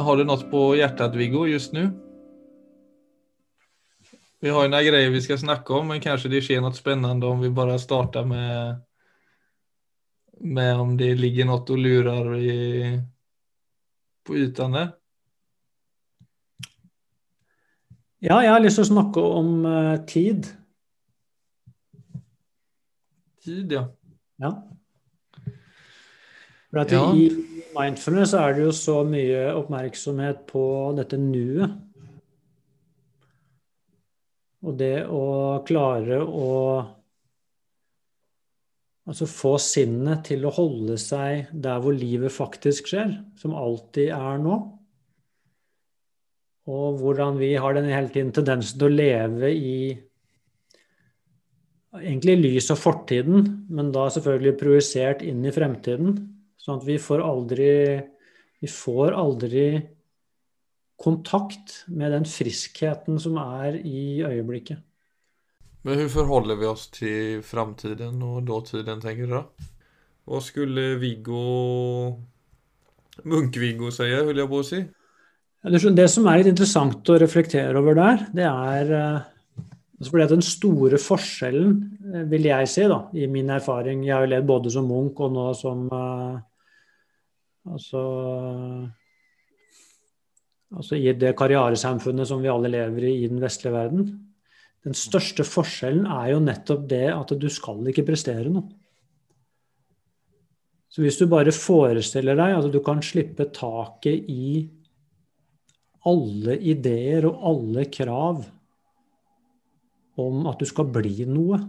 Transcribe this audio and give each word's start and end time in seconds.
Har 0.00 0.16
du 0.16 0.24
något 0.24 0.50
på 0.50 0.76
hjärtat 0.76 1.14
Viggo 1.14 1.46
just 1.46 1.72
nu? 1.72 1.90
Vi 4.40 4.48
har 4.48 4.62
ju 4.62 4.68
några 4.68 4.82
grejer 4.82 5.10
vi 5.10 5.22
ska 5.22 5.38
snacka 5.38 5.74
om, 5.74 5.88
men 5.88 6.00
kanske 6.00 6.28
det 6.28 6.42
sker 6.42 6.60
något 6.60 6.76
spännande 6.76 7.26
om 7.26 7.40
vi 7.40 7.50
bara 7.50 7.78
startar 7.78 8.24
med, 8.24 8.80
med 10.40 10.76
om 10.76 10.96
det 10.96 11.14
ligger 11.14 11.44
något 11.44 11.70
och 11.70 11.78
lurar 11.78 12.36
i, 12.36 13.02
på 14.24 14.36
ytan 14.36 14.72
där. 14.72 14.88
Ja, 18.18 18.42
jeg 18.44 18.52
har 18.52 18.60
lyst 18.60 18.78
til 18.78 18.84
å 18.84 18.92
snakke 18.92 19.20
om 19.20 19.64
uh, 19.66 20.04
tid. 20.06 20.46
Tid, 23.42 23.72
ja. 23.72 23.88
Ja. 24.38 24.52
For 26.70 26.78
at 26.78 26.92
Ja. 26.92 27.16
I 27.16 27.51
mindfulness 27.76 28.34
er 28.36 28.56
det 28.56 28.66
jo 28.66 28.74
så 28.76 29.00
mye 29.06 29.46
oppmerksomhet 29.56 30.44
på 30.50 30.64
dette 30.98 31.18
nuet. 31.20 31.78
Og 34.62 34.76
det 34.78 35.06
å 35.10 35.62
klare 35.66 36.20
å 36.22 36.50
altså 39.08 39.26
få 39.26 39.56
sinnet 39.58 40.22
til 40.28 40.46
å 40.46 40.54
holde 40.54 40.98
seg 41.00 41.50
der 41.64 41.80
hvor 41.82 41.96
livet 41.96 42.34
faktisk 42.34 42.92
skjer, 42.92 43.16
som 43.38 43.56
alltid 43.58 44.12
er 44.14 44.38
nå. 44.42 44.60
Og 46.70 47.00
hvordan 47.02 47.40
vi 47.40 47.56
har 47.58 47.74
den 47.74 47.90
hele 47.90 48.12
tiden 48.14 48.30
tendensen 48.34 48.78
til 48.78 48.86
å 48.86 48.94
leve 48.94 49.50
i 49.50 49.76
egentlig 51.98 52.38
lys 52.38 52.70
av 52.72 52.78
fortiden, 52.80 53.48
men 53.68 53.90
da 53.92 54.06
selvfølgelig 54.12 54.60
projisert 54.60 55.24
inn 55.26 55.42
i 55.44 55.52
fremtiden. 55.52 56.14
Sånn 56.62 56.78
at 56.78 56.86
vi 56.86 56.98
får 57.02 57.24
aldri 57.26 57.72
Vi 58.62 58.68
får 58.70 59.16
aldri 59.18 59.66
kontakt 61.02 61.80
med 61.90 62.12
den 62.14 62.24
friskheten 62.30 63.18
som 63.18 63.34
er 63.42 63.74
i 63.80 64.22
øyeblikket. 64.22 64.78
Men 65.82 65.96
hvordan 65.96 66.12
forholder 66.14 66.60
vi 66.60 66.68
oss 66.70 66.84
til 66.94 67.40
framtiden 67.42 68.20
og 68.22 68.44
dåtiden 68.46 69.02
tenker 69.02 69.26
du 69.26 69.34
da? 69.34 69.42
Hva 70.30 70.38
skulle 70.46 70.84
Viggo 71.02 71.42
Munk-Viggo 73.26 73.90
si, 73.90 74.06
vil 74.28 74.44
jeg 74.44 74.50
på 74.52 74.62
si? 74.66 74.82
Det 75.62 76.08
som 76.10 76.26
er 76.30 76.40
litt 76.40 76.52
interessant 76.52 77.10
å 77.10 77.18
reflektere 77.22 77.74
over 77.78 77.98
der, 77.98 78.22
det 78.34 78.46
er 78.46 78.94
eh, 78.96 79.26
altså 79.98 80.14
fordi 80.14 80.24
at 80.24 80.32
den 80.32 80.46
store 80.46 80.98
forskjellen, 81.02 81.74
eh, 82.14 82.24
vil 82.30 82.48
jeg 82.48 82.70
si, 82.70 82.86
da, 82.90 83.02
i 83.14 83.28
min 83.30 83.50
erfaring 83.54 84.06
Jeg 84.06 84.14
har 84.16 84.24
jo 84.26 84.32
levd 84.32 84.48
både 84.48 84.72
som 84.74 84.88
munk 84.90 85.20
og 85.22 85.34
nå 85.34 85.50
som 85.58 85.84
eh, 85.86 86.40
Altså 87.68 88.02
altså 90.72 90.96
i 90.96 91.12
det 91.14 91.34
karrieresamfunnet 91.38 92.28
som 92.28 92.42
vi 92.42 92.50
alle 92.50 92.70
lever 92.72 93.08
i 93.10 93.16
i 93.22 93.30
den 93.30 93.42
vestlige 93.42 93.74
verden. 93.74 94.06
Den 94.82 94.96
største 94.98 95.44
forskjellen 95.46 96.08
er 96.10 96.32
jo 96.32 96.40
nettopp 96.42 96.86
det 96.90 97.06
at 97.12 97.34
du 97.38 97.48
skal 97.52 97.84
ikke 97.90 98.06
prestere 98.08 98.50
noe. 98.50 98.64
Så 100.92 101.04
hvis 101.04 101.16
du 101.20 101.24
bare 101.30 101.54
forestiller 101.56 102.36
deg 102.36 102.56
at 102.56 102.72
du 102.72 102.80
kan 102.84 103.00
slippe 103.04 103.46
taket 103.54 104.26
i 104.28 104.66
alle 106.08 106.58
ideer 106.58 107.28
og 107.28 107.46
alle 107.52 107.86
krav 107.92 108.42
om 110.20 110.48
at 110.50 110.60
du 110.60 110.66
skal 110.68 110.90
bli 110.92 111.24
noe, 111.30 111.60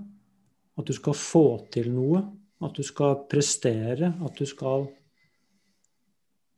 at 0.73 0.89
du 0.89 0.91
skal 0.95 1.16
få 1.16 1.45
til 1.72 1.91
noe, 1.94 2.19
at 2.63 2.75
du 2.75 2.83
skal 2.83 3.22
prestere, 3.30 4.09
at 4.11 4.39
du 4.39 4.50
skal 4.50 4.89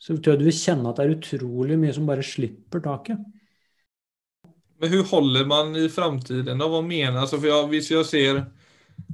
Så 0.05 0.17
tror 0.17 0.35
jeg 0.35 0.43
du 0.43 0.45
vil 0.45 0.57
kjenne 0.57 0.91
at 0.91 0.99
det 0.99 1.05
er 1.05 1.15
utrolig 1.15 1.79
mye 1.81 1.93
som 1.95 2.05
bare 2.05 2.25
slipper 2.25 2.83
taket. 2.85 3.21
Men 4.77 4.91
hvordan 4.91 5.09
holder 5.09 5.45
man 5.49 5.71
i 5.79 5.87
framtiden 5.89 6.59
Hva 6.61 6.81
mener? 6.81 7.17
Alltså 7.17 7.39
för 7.41 7.67
hvis 7.67 7.91
jeg 7.91 8.05
ser 8.05 8.45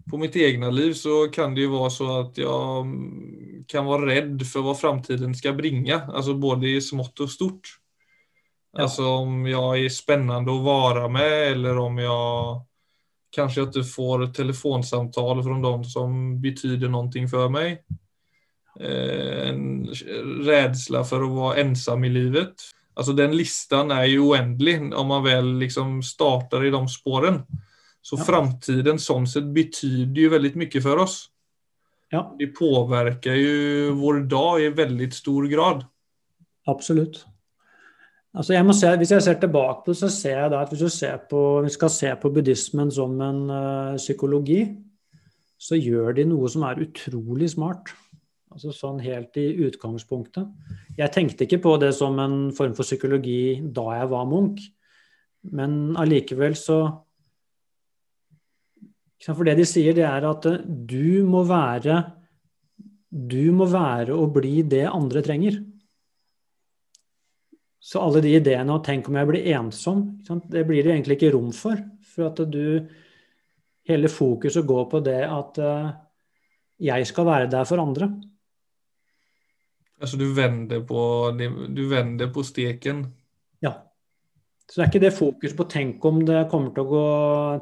på 0.10 0.18
mitt 0.18 0.36
egna 0.36 0.70
liv 0.70 0.94
så 0.94 1.28
kan 1.32 1.56
det 1.56 1.64
jo 1.64 1.78
være 1.78 1.92
så 1.92 2.08
at 2.20 2.38
jag 2.38 2.86
mm, 2.86 3.64
kan 3.70 3.86
være 3.88 4.10
redd 4.10 4.44
for 4.46 4.66
hva 4.66 4.74
framtiden 4.76 5.36
skal 5.38 5.56
bringe, 5.56 5.96
altså 5.96 6.36
både 6.36 6.74
i 6.74 6.82
smått 6.84 7.24
og 7.24 7.32
stort. 7.32 7.72
Ja. 8.74 8.84
Altså 8.84 9.08
om 9.22 9.46
jeg 9.48 9.86
er 9.86 9.96
spennende 9.96 10.52
å 10.52 10.66
være 10.66 11.08
med 11.14 11.38
eller 11.54 11.80
om 11.80 11.98
jeg 12.02 12.60
kanskje 13.32 13.70
ikke 13.70 13.88
får 13.88 14.28
telefonsamtale 14.36 15.44
fra 15.46 15.58
dem 15.64 15.84
som 15.88 16.20
betyr 16.44 16.90
noe 16.92 17.28
for 17.32 17.50
mig. 17.54 17.78
Eh, 18.80 19.50
en 19.50 19.88
rädsla 20.46 21.04
för 21.04 21.24
att 21.24 21.30
vara 21.30 21.56
ensam 21.56 22.04
i 22.04 22.10
livet. 22.10 22.54
Alltså 22.94 23.14
den 23.14 23.38
listan 23.38 23.92
är 23.92 24.06
ju 24.06 24.20
oändlig 24.20 24.94
om 24.94 25.08
man 25.08 25.24
väl 25.24 25.58
liksom 25.58 26.04
startar 26.04 26.66
i 26.66 26.70
de 26.70 26.88
spåren. 26.88 27.42
Så 28.02 28.16
Ja. 28.18 28.24
framtiden 28.24 29.00
sånn 29.00 29.28
sett 29.28 29.44
betyder 29.54 30.22
ju 30.22 30.30
väldigt 30.30 30.56
mycket 30.56 30.84
för 30.84 30.98
oss. 30.98 31.28
Ja, 32.10 32.36
Det 32.40 32.48
påverkar 32.48 33.34
ju 33.34 33.90
vår 33.92 34.20
dag 34.20 34.62
i 34.62 34.70
väldigt 34.70 35.14
stor 35.14 35.48
grad. 35.48 35.86
absolutt. 36.68 37.26
Altså 38.34 38.54
jeg 38.54 38.66
må 38.66 38.74
se, 38.74 38.96
hvis 38.98 39.12
jeg 39.12 39.22
ser 39.24 39.34
tilbake 39.34 39.82
på 39.86 39.92
det, 39.92 39.98
så 39.98 40.10
ser 40.10 40.38
jeg 40.40 40.52
da 40.52 40.62
at 40.62 40.70
hvis 40.70 40.80
du 40.80 40.90
ser 40.90 41.18
på, 41.30 41.62
vi 41.64 41.70
skal 41.70 41.90
se 41.90 42.16
på 42.16 42.30
buddhismen 42.34 42.92
som 42.92 43.22
en 43.22 43.50
eh, 43.50 43.98
psykologi, 43.98 44.78
så 45.60 45.76
gjør 45.76 46.16
de 46.16 46.24
noe 46.26 46.48
som 46.50 46.64
er 46.64 46.76
utrolig 46.80 47.50
smart. 47.50 47.92
Altså 48.52 48.74
sånn 48.76 49.00
helt 49.00 49.38
i 49.40 49.46
utgangspunktet. 49.64 50.48
Jeg 50.98 51.14
tenkte 51.16 51.46
ikke 51.46 51.62
på 51.64 51.78
det 51.80 51.94
som 51.96 52.18
en 52.20 52.50
form 52.56 52.74
for 52.76 52.88
psykologi 52.88 53.62
da 53.64 53.86
jeg 54.02 54.10
var 54.12 54.28
munk, 54.28 54.60
men 55.52 55.96
allikevel 56.00 56.58
så 56.60 56.82
For 59.22 59.46
det 59.46 59.54
de 59.60 59.66
sier, 59.70 59.94
det 59.94 60.02
er 60.02 60.26
at 60.26 60.46
eh, 60.50 60.64
du 60.66 61.22
må 61.30 61.44
være 61.46 62.00
Du 63.12 63.52
må 63.54 63.68
være 63.70 64.16
og 64.16 64.34
bli 64.34 64.64
det 64.66 64.88
andre 64.90 65.22
trenger. 65.22 65.60
Så 67.78 68.02
alle 68.02 68.22
de 68.22 68.34
ideene 68.38 68.74
og 68.74 68.86
'tenk 68.86 69.10
om 69.10 69.16
jeg 69.16 69.28
blir 69.28 69.48
ensom', 69.58 70.24
det 70.50 70.66
blir 70.66 70.84
det 70.84 70.94
egentlig 70.94 71.18
ikke 71.20 71.34
rom 71.34 71.52
for. 71.52 71.78
For 72.02 72.28
at 72.30 72.42
du 72.50 72.88
Hele 73.88 74.08
fokuset 74.08 74.66
går 74.68 74.86
på 74.92 75.00
det 75.02 75.22
at 75.26 75.58
eh, 75.58 75.94
jeg 76.80 77.08
skal 77.08 77.26
være 77.26 77.50
der 77.50 77.66
for 77.66 77.82
andre. 77.82 78.12
Alltså 80.02 80.18
du 80.18 80.34
vender 80.34 80.82
på, 80.82 81.32
du 81.70 81.88
vender 81.90 82.28
på 82.34 82.44
steken. 82.44 83.06
Ja. 83.62 83.76
Så 84.66 84.80
det 84.80 84.84
er 84.86 84.90
ikke 84.90 85.04
det 85.04 85.14
fokus 85.14 85.54
på 85.54 85.66
'tenk 85.70 86.06
om 86.06 86.22
det 86.26 86.48
kommer 86.50 86.72
til 86.72 86.86
å 86.86 86.90
gå 86.90 87.08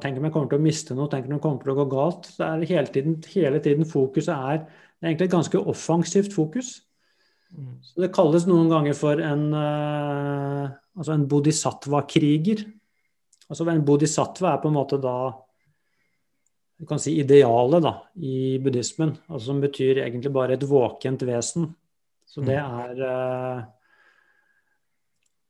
Tenk 0.01 0.17
om 0.17 0.27
jeg 0.27 0.33
kommer 0.33 0.49
til 0.49 0.59
å 0.59 0.63
miste 0.63 0.95
noe, 0.95 1.09
tenk 1.09 1.25
om 1.25 1.33
det 1.33 1.41
kommer 1.41 1.63
til 1.63 1.73
å 1.73 1.79
gå 1.79 1.85
galt'. 1.89 2.29
Det 2.37 2.45
er 2.45 2.65
hele 2.69 2.93
tiden, 2.93 3.15
hele 3.33 3.59
tiden 3.59 3.85
fokuset 3.85 4.35
er 4.35 4.57
Det 4.59 5.07
er 5.07 5.09
egentlig 5.09 5.27
et 5.27 5.37
ganske 5.37 5.57
offensivt 5.57 6.33
fokus. 6.33 6.81
Mm. 7.55 7.79
Så 7.81 8.01
det 8.01 8.13
kalles 8.13 8.45
noen 8.45 8.69
ganger 8.69 8.93
for 8.93 9.19
en, 9.19 9.53
eh, 9.53 10.69
altså 10.97 11.13
en 11.13 11.27
bodhisattva-kriger. 11.27 12.65
Altså 13.49 13.67
en 13.67 13.85
bodhisattva 13.85 14.53
er 14.53 14.61
på 14.61 14.67
en 14.67 14.75
måte 14.75 15.01
da 15.01 15.33
du 16.79 16.85
kan 16.85 16.99
si 16.99 17.17
idealet 17.19 17.83
da, 17.83 17.93
i 18.15 18.57
buddhismen, 18.63 19.17
altså 19.27 19.49
som 19.51 19.59
betyr 19.59 19.99
egentlig 20.05 20.31
bare 20.31 20.55
et 20.55 20.63
våkent 20.63 21.25
vesen. 21.27 21.75
Så 22.29 22.43
det 22.45 22.59
er 22.61 23.01
eh, 23.05 23.61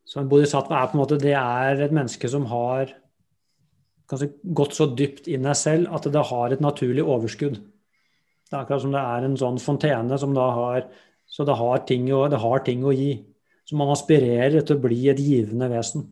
Så 0.07 0.21
en 0.21 0.29
bodhisattva 0.31 0.79
er 0.79 0.89
på 0.89 0.97
en 0.97 1.03
måte 1.03 1.19
det 1.21 1.35
er 1.37 1.83
et 1.83 1.93
menneske 1.93 2.29
som 2.31 2.47
har 2.49 2.95
kanskje 4.09 4.31
gått 4.57 4.73
så 4.73 4.87
dypt 4.89 5.27
inn 5.29 5.43
i 5.45 5.51
seg 5.51 5.59
selv 5.59 5.97
at 5.99 6.07
det 6.09 6.23
har 6.31 6.55
et 6.55 6.63
naturlig 6.63 7.03
overskudd. 7.05 7.59
Det 7.61 8.55
er 8.55 8.63
akkurat 8.63 8.81
som 8.81 8.95
det 8.95 9.03
er 9.05 9.27
en 9.27 9.37
sånn 9.37 9.59
fontene 9.61 10.17
som 10.17 10.33
da 10.33 10.47
har 10.55 10.87
så 11.29 11.45
det 11.45 11.59
har, 11.59 11.83
ting 11.85 12.07
å, 12.09 12.23
det 12.25 12.39
har 12.41 12.63
ting 12.65 12.81
å 12.81 12.93
gi. 12.95 13.11
Så 13.69 13.77
man 13.77 13.91
aspirerer 13.93 14.63
til 14.65 14.79
å 14.79 14.81
bli 14.81 15.03
et 15.11 15.19
givende 15.21 15.67
vesen. 15.69 16.07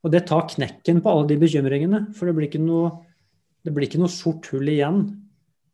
Og 0.00 0.14
det 0.14 0.22
tar 0.30 0.46
knekken 0.48 1.02
på 1.04 1.12
alle 1.12 1.28
de 1.28 1.36
bekymringene. 1.42 2.06
For 2.16 2.24
det 2.24 2.36
blir 2.38 2.48
ikke 2.48 2.62
noe, 2.64 2.94
det 3.60 3.74
blir 3.76 3.84
ikke 3.84 4.00
noe 4.00 4.12
sort 4.12 4.48
hull 4.54 4.72
igjen 4.72 5.02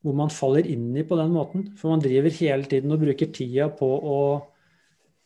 hvor 0.06 0.14
man 0.14 0.30
faller 0.30 0.66
inn 0.70 0.92
i 0.94 1.02
på 1.06 1.18
den 1.18 1.32
måten. 1.34 1.66
For 1.78 1.90
man 1.90 2.02
driver 2.04 2.30
hele 2.38 2.70
tiden 2.70 2.94
og 2.94 3.02
bruker 3.02 3.32
tida 3.34 3.66
på 3.74 3.88
å 3.90 4.18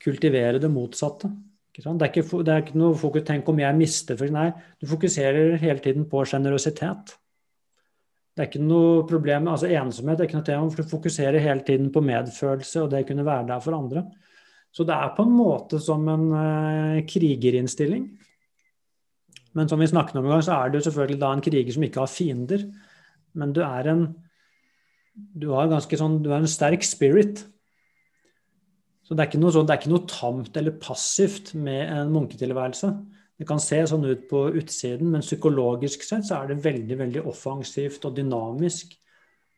kultivere 0.01 0.61
det 0.63 0.71
motsatte. 0.73 1.29
Det, 1.77 1.85
er 1.87 2.09
ikke, 2.09 2.43
det 2.45 2.53
er 2.53 2.63
ikke 2.65 2.81
noe 2.81 2.97
fokus 2.99 3.25
Tenk 3.29 3.49
om 3.49 3.61
jeg 3.61 3.77
mister 3.79 4.17
for 4.19 4.33
Nei, 4.33 4.49
du 4.81 4.89
fokuserer 4.91 5.55
hele 5.61 5.81
tiden 5.85 6.07
på 6.11 6.25
sjenerøsitet. 6.29 7.13
Det 8.35 8.43
er 8.43 8.49
ikke 8.49 8.63
noe 8.65 9.05
problem, 9.09 9.51
altså 9.53 9.69
Ensomhet 9.69 10.21
er 10.21 10.29
ikke 10.29 10.39
noe 10.39 10.47
tema, 10.49 10.71
for 10.73 10.83
du 10.83 10.91
fokuserer 10.91 11.43
hele 11.45 11.65
tiden 11.67 11.91
på 11.93 12.03
medfølelse 12.05 12.85
og 12.85 12.91
det 12.95 13.05
kunne 13.09 13.27
være 13.27 13.49
der 13.53 13.63
for 13.65 13.77
andre. 13.77 14.05
Så 14.73 14.87
det 14.87 14.97
er 14.97 15.15
på 15.17 15.27
en 15.27 15.35
måte 15.35 15.81
som 15.83 16.07
en 16.09 16.27
eh, 16.39 17.05
krigerinnstilling. 17.11 18.07
Men 19.59 19.69
som 19.69 19.83
vi 19.83 19.89
snakket 19.91 20.21
om 20.21 20.29
i 20.29 20.31
gang, 20.31 20.45
så 20.47 20.57
er 20.57 20.71
du 20.71 20.79
selvfølgelig 20.79 21.21
da 21.21 21.33
en 21.35 21.43
kriger 21.43 21.75
som 21.75 21.87
ikke 21.87 22.05
har 22.05 22.13
fiender. 22.13 22.67
Men 23.35 23.55
du 23.55 23.65
er 23.67 23.91
en 23.91 24.05
du 25.15 25.51
har 25.55 25.71
ganske 25.71 25.99
sånn, 25.99 26.21
du 26.25 26.31
har 26.33 26.43
en 26.43 26.51
sterk 26.51 26.85
spirit. 26.87 27.43
Så 29.05 29.17
det 29.17 29.25
er, 29.25 29.31
ikke 29.31 29.41
noe, 29.43 29.53
sånn, 29.55 29.67
det 29.67 29.75
er 29.75 29.81
ikke 29.83 29.91
noe 29.91 30.07
tamt 30.11 30.59
eller 30.61 30.77
passivt 30.79 31.53
med 31.59 31.83
en 31.91 32.13
munketilværelse. 32.15 32.91
Det 33.41 33.47
kan 33.49 33.63
se 33.63 33.81
sånn 33.89 34.05
ut 34.07 34.27
på 34.31 34.45
utsiden, 34.61 35.09
men 35.11 35.25
psykologisk 35.25 36.05
sett 36.07 36.29
så 36.29 36.43
er 36.43 36.51
det 36.51 36.61
veldig 36.63 36.99
veldig 37.01 37.23
offensivt 37.31 38.05
og 38.07 38.15
dynamisk. 38.19 38.93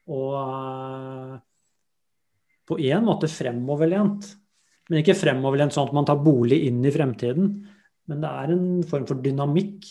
Og 0.09 0.31
uh, 0.39 1.35
på 2.71 2.79
en 2.81 3.05
måte 3.05 3.31
fremoverlent. 3.31 4.31
Men 4.89 5.03
ikke 5.03 5.19
fremoverlent 5.19 5.75
sånn 5.75 5.91
at 5.91 5.97
man 5.99 6.09
tar 6.09 6.23
bolig 6.23 6.63
inn 6.69 6.81
i 6.87 6.95
fremtiden. 6.95 7.53
Men 8.09 8.25
det 8.25 8.31
er 8.31 8.55
en 8.55 8.67
form 8.89 9.05
for 9.11 9.21
dynamikk 9.25 9.91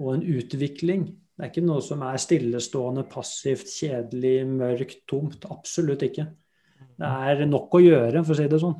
og 0.00 0.16
en 0.16 0.26
utvikling. 0.38 1.06
Det 1.38 1.44
er 1.46 1.50
ikke 1.52 1.68
noe 1.68 1.82
som 1.86 2.00
er 2.02 2.16
stillestående, 2.18 3.04
passivt, 3.06 3.68
kjedelig, 3.70 4.40
mørkt, 4.58 5.04
tomt. 5.06 5.44
Absolutt 5.54 6.02
ikke. 6.02 6.24
Det 6.98 7.10
er 7.30 7.44
nok 7.46 7.76
å 7.78 7.80
gjøre, 7.84 8.24
for 8.26 8.34
å 8.34 8.38
si 8.40 8.46
det 8.50 8.58
sånn. 8.58 8.74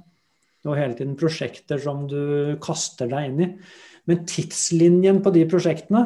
Du 0.59 0.73
har 0.73 0.81
hele 0.81 0.97
tiden 0.99 1.15
prosjekter 1.21 1.79
som 1.79 2.09
du 2.11 2.57
kaster 2.63 3.07
deg 3.13 3.29
inn 3.29 3.45
i. 3.45 3.49
Men 4.11 4.25
tidslinjen 4.27 5.21
på 5.23 5.31
de 5.37 5.45
prosjektene 5.47 6.03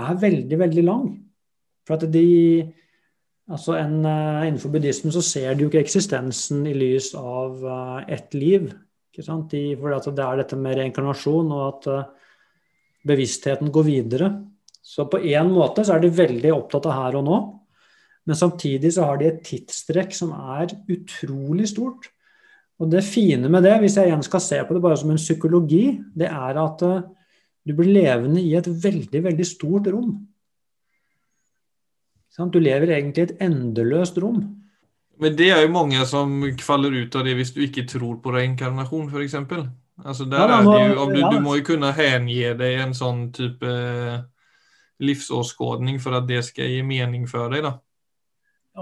er 0.00 0.22
veldig, 0.22 0.58
veldig 0.62 0.86
lang. 0.86 1.10
For 1.84 1.98
at 1.98 2.08
de 2.14 2.28
Altså 3.52 3.74
en, 3.74 4.04
uh, 4.06 4.46
innenfor 4.46 4.70
buddhismen 4.72 5.12
så 5.12 5.20
ser 5.20 5.56
de 5.58 5.64
jo 5.64 5.68
ikke 5.68 5.82
eksistensen 5.82 6.62
i 6.70 6.72
lys 6.78 7.10
av 7.18 7.58
uh, 7.66 7.98
ett 8.06 8.32
liv. 8.38 8.68
Ikke 9.10 9.24
sant? 9.26 9.50
De, 9.50 9.74
for 9.76 9.92
det 9.92 10.24
er 10.24 10.38
dette 10.38 10.56
med 10.56 10.78
reinkarnasjon 10.78 11.50
og 11.52 11.64
at 11.66 11.88
uh, 11.90 12.30
bevisstheten 13.10 13.72
går 13.74 13.88
videre. 13.90 14.30
Så 14.82 15.06
på 15.06 15.20
én 15.22 15.50
måte 15.52 15.84
så 15.86 15.94
er 15.96 16.02
de 16.02 16.10
veldig 16.12 16.50
opptatt 16.56 16.88
av 16.90 16.96
her 16.98 17.18
og 17.20 17.26
nå. 17.28 17.38
Men 18.26 18.38
samtidig 18.38 18.92
så 18.94 19.06
har 19.06 19.18
de 19.18 19.30
et 19.30 19.42
tidstrekk 19.46 20.14
som 20.14 20.34
er 20.34 20.74
utrolig 20.90 21.68
stort. 21.70 22.10
Og 22.82 22.90
det 22.90 23.04
fine 23.06 23.50
med 23.50 23.62
det, 23.66 23.76
hvis 23.82 23.96
jeg 23.98 24.10
igjen 24.10 24.24
skal 24.26 24.42
se 24.42 24.58
på 24.66 24.74
det 24.74 24.82
bare 24.82 24.98
som 24.98 25.10
en 25.14 25.20
psykologi, 25.20 25.84
det 26.18 26.30
er 26.30 26.58
at 26.58 26.82
du 27.62 27.74
blir 27.78 27.92
levende 27.94 28.42
i 28.42 28.56
et 28.58 28.66
veldig, 28.66 29.22
veldig 29.28 29.46
stort 29.46 29.86
rom. 29.94 30.16
Du 32.32 32.58
lever 32.58 32.94
egentlig 32.96 33.22
i 33.22 33.28
et 33.28 33.44
endeløst 33.44 34.18
rom. 34.22 34.40
Men 35.20 35.36
det 35.38 35.50
er 35.52 35.62
jo 35.62 35.74
mange 35.74 36.02
som 36.08 36.40
faller 36.64 36.94
ut 37.04 37.14
av 37.14 37.26
det 37.28 37.36
hvis 37.38 37.52
du 37.54 37.60
ikke 37.62 37.84
tror 37.86 38.16
på 38.24 38.32
reinkarnasjon, 38.34 39.10
f.eks. 39.12 39.36
Altså 40.02 40.26
der 40.26 40.50
ja, 40.50 40.60
nå, 40.64 40.72
er 40.72 40.88
det 40.88 40.96
jo, 40.96 41.04
du, 41.12 41.20
du, 41.36 41.40
må 41.44 41.58
jo 41.58 41.66
kunne 41.66 41.92
hengi 41.94 42.40
deg 42.58 42.80
en 42.82 42.94
sånn 42.96 43.26
type 43.36 43.74
livsåskådning 45.02 46.00
for 46.02 46.18
at 46.18 46.28
det 46.28 46.42
skal 46.46 46.70
gi 46.70 46.82
mening 46.86 47.26
for 47.30 47.52
deg. 47.52 47.66
da. 47.66 47.76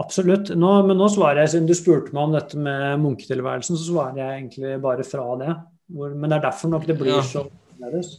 Absolutt. 0.00 0.52
Nå, 0.54 0.70
men 0.86 1.00
nå 1.00 1.08
svarer 1.10 1.42
jeg, 1.42 1.54
siden 1.54 1.68
du 1.68 1.74
spurte 1.74 2.14
meg 2.14 2.28
om 2.28 2.34
dette 2.36 2.58
med 2.60 3.00
munketilværelsen, 3.02 3.78
så 3.78 3.88
svarer 3.88 4.20
jeg 4.22 4.36
egentlig 4.38 4.74
bare 4.82 5.06
fra 5.06 5.26
det. 5.40 5.54
Hvor, 5.90 6.12
men 6.14 6.30
det 6.30 6.38
er 6.38 6.44
derfor 6.46 6.70
nok 6.70 6.86
det 6.86 6.98
blir 7.00 7.16
ja. 7.16 7.24
så 7.26 7.48
annerledes. 7.74 8.18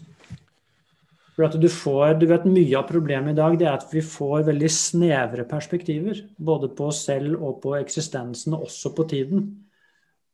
For 1.31 1.48
at 1.48 1.56
du 1.56 1.69
får, 1.71 2.18
du 2.19 2.25
vet 2.27 2.44
Mye 2.44 2.75
av 2.75 2.89
problemet 2.89 3.31
i 3.31 3.39
dag 3.39 3.56
det 3.59 3.69
er 3.69 3.77
at 3.77 3.94
vi 3.94 4.03
får 4.03 4.44
veldig 4.50 4.71
snevre 4.75 5.45
perspektiver. 5.48 6.19
Både 6.36 6.69
på 6.75 6.89
oss 6.92 7.06
selv 7.07 7.39
og 7.39 7.62
på 7.63 7.77
eksistensen, 7.80 8.57
og 8.57 8.68
også 8.68 8.92
på 8.98 9.07
tiden. 9.13 9.45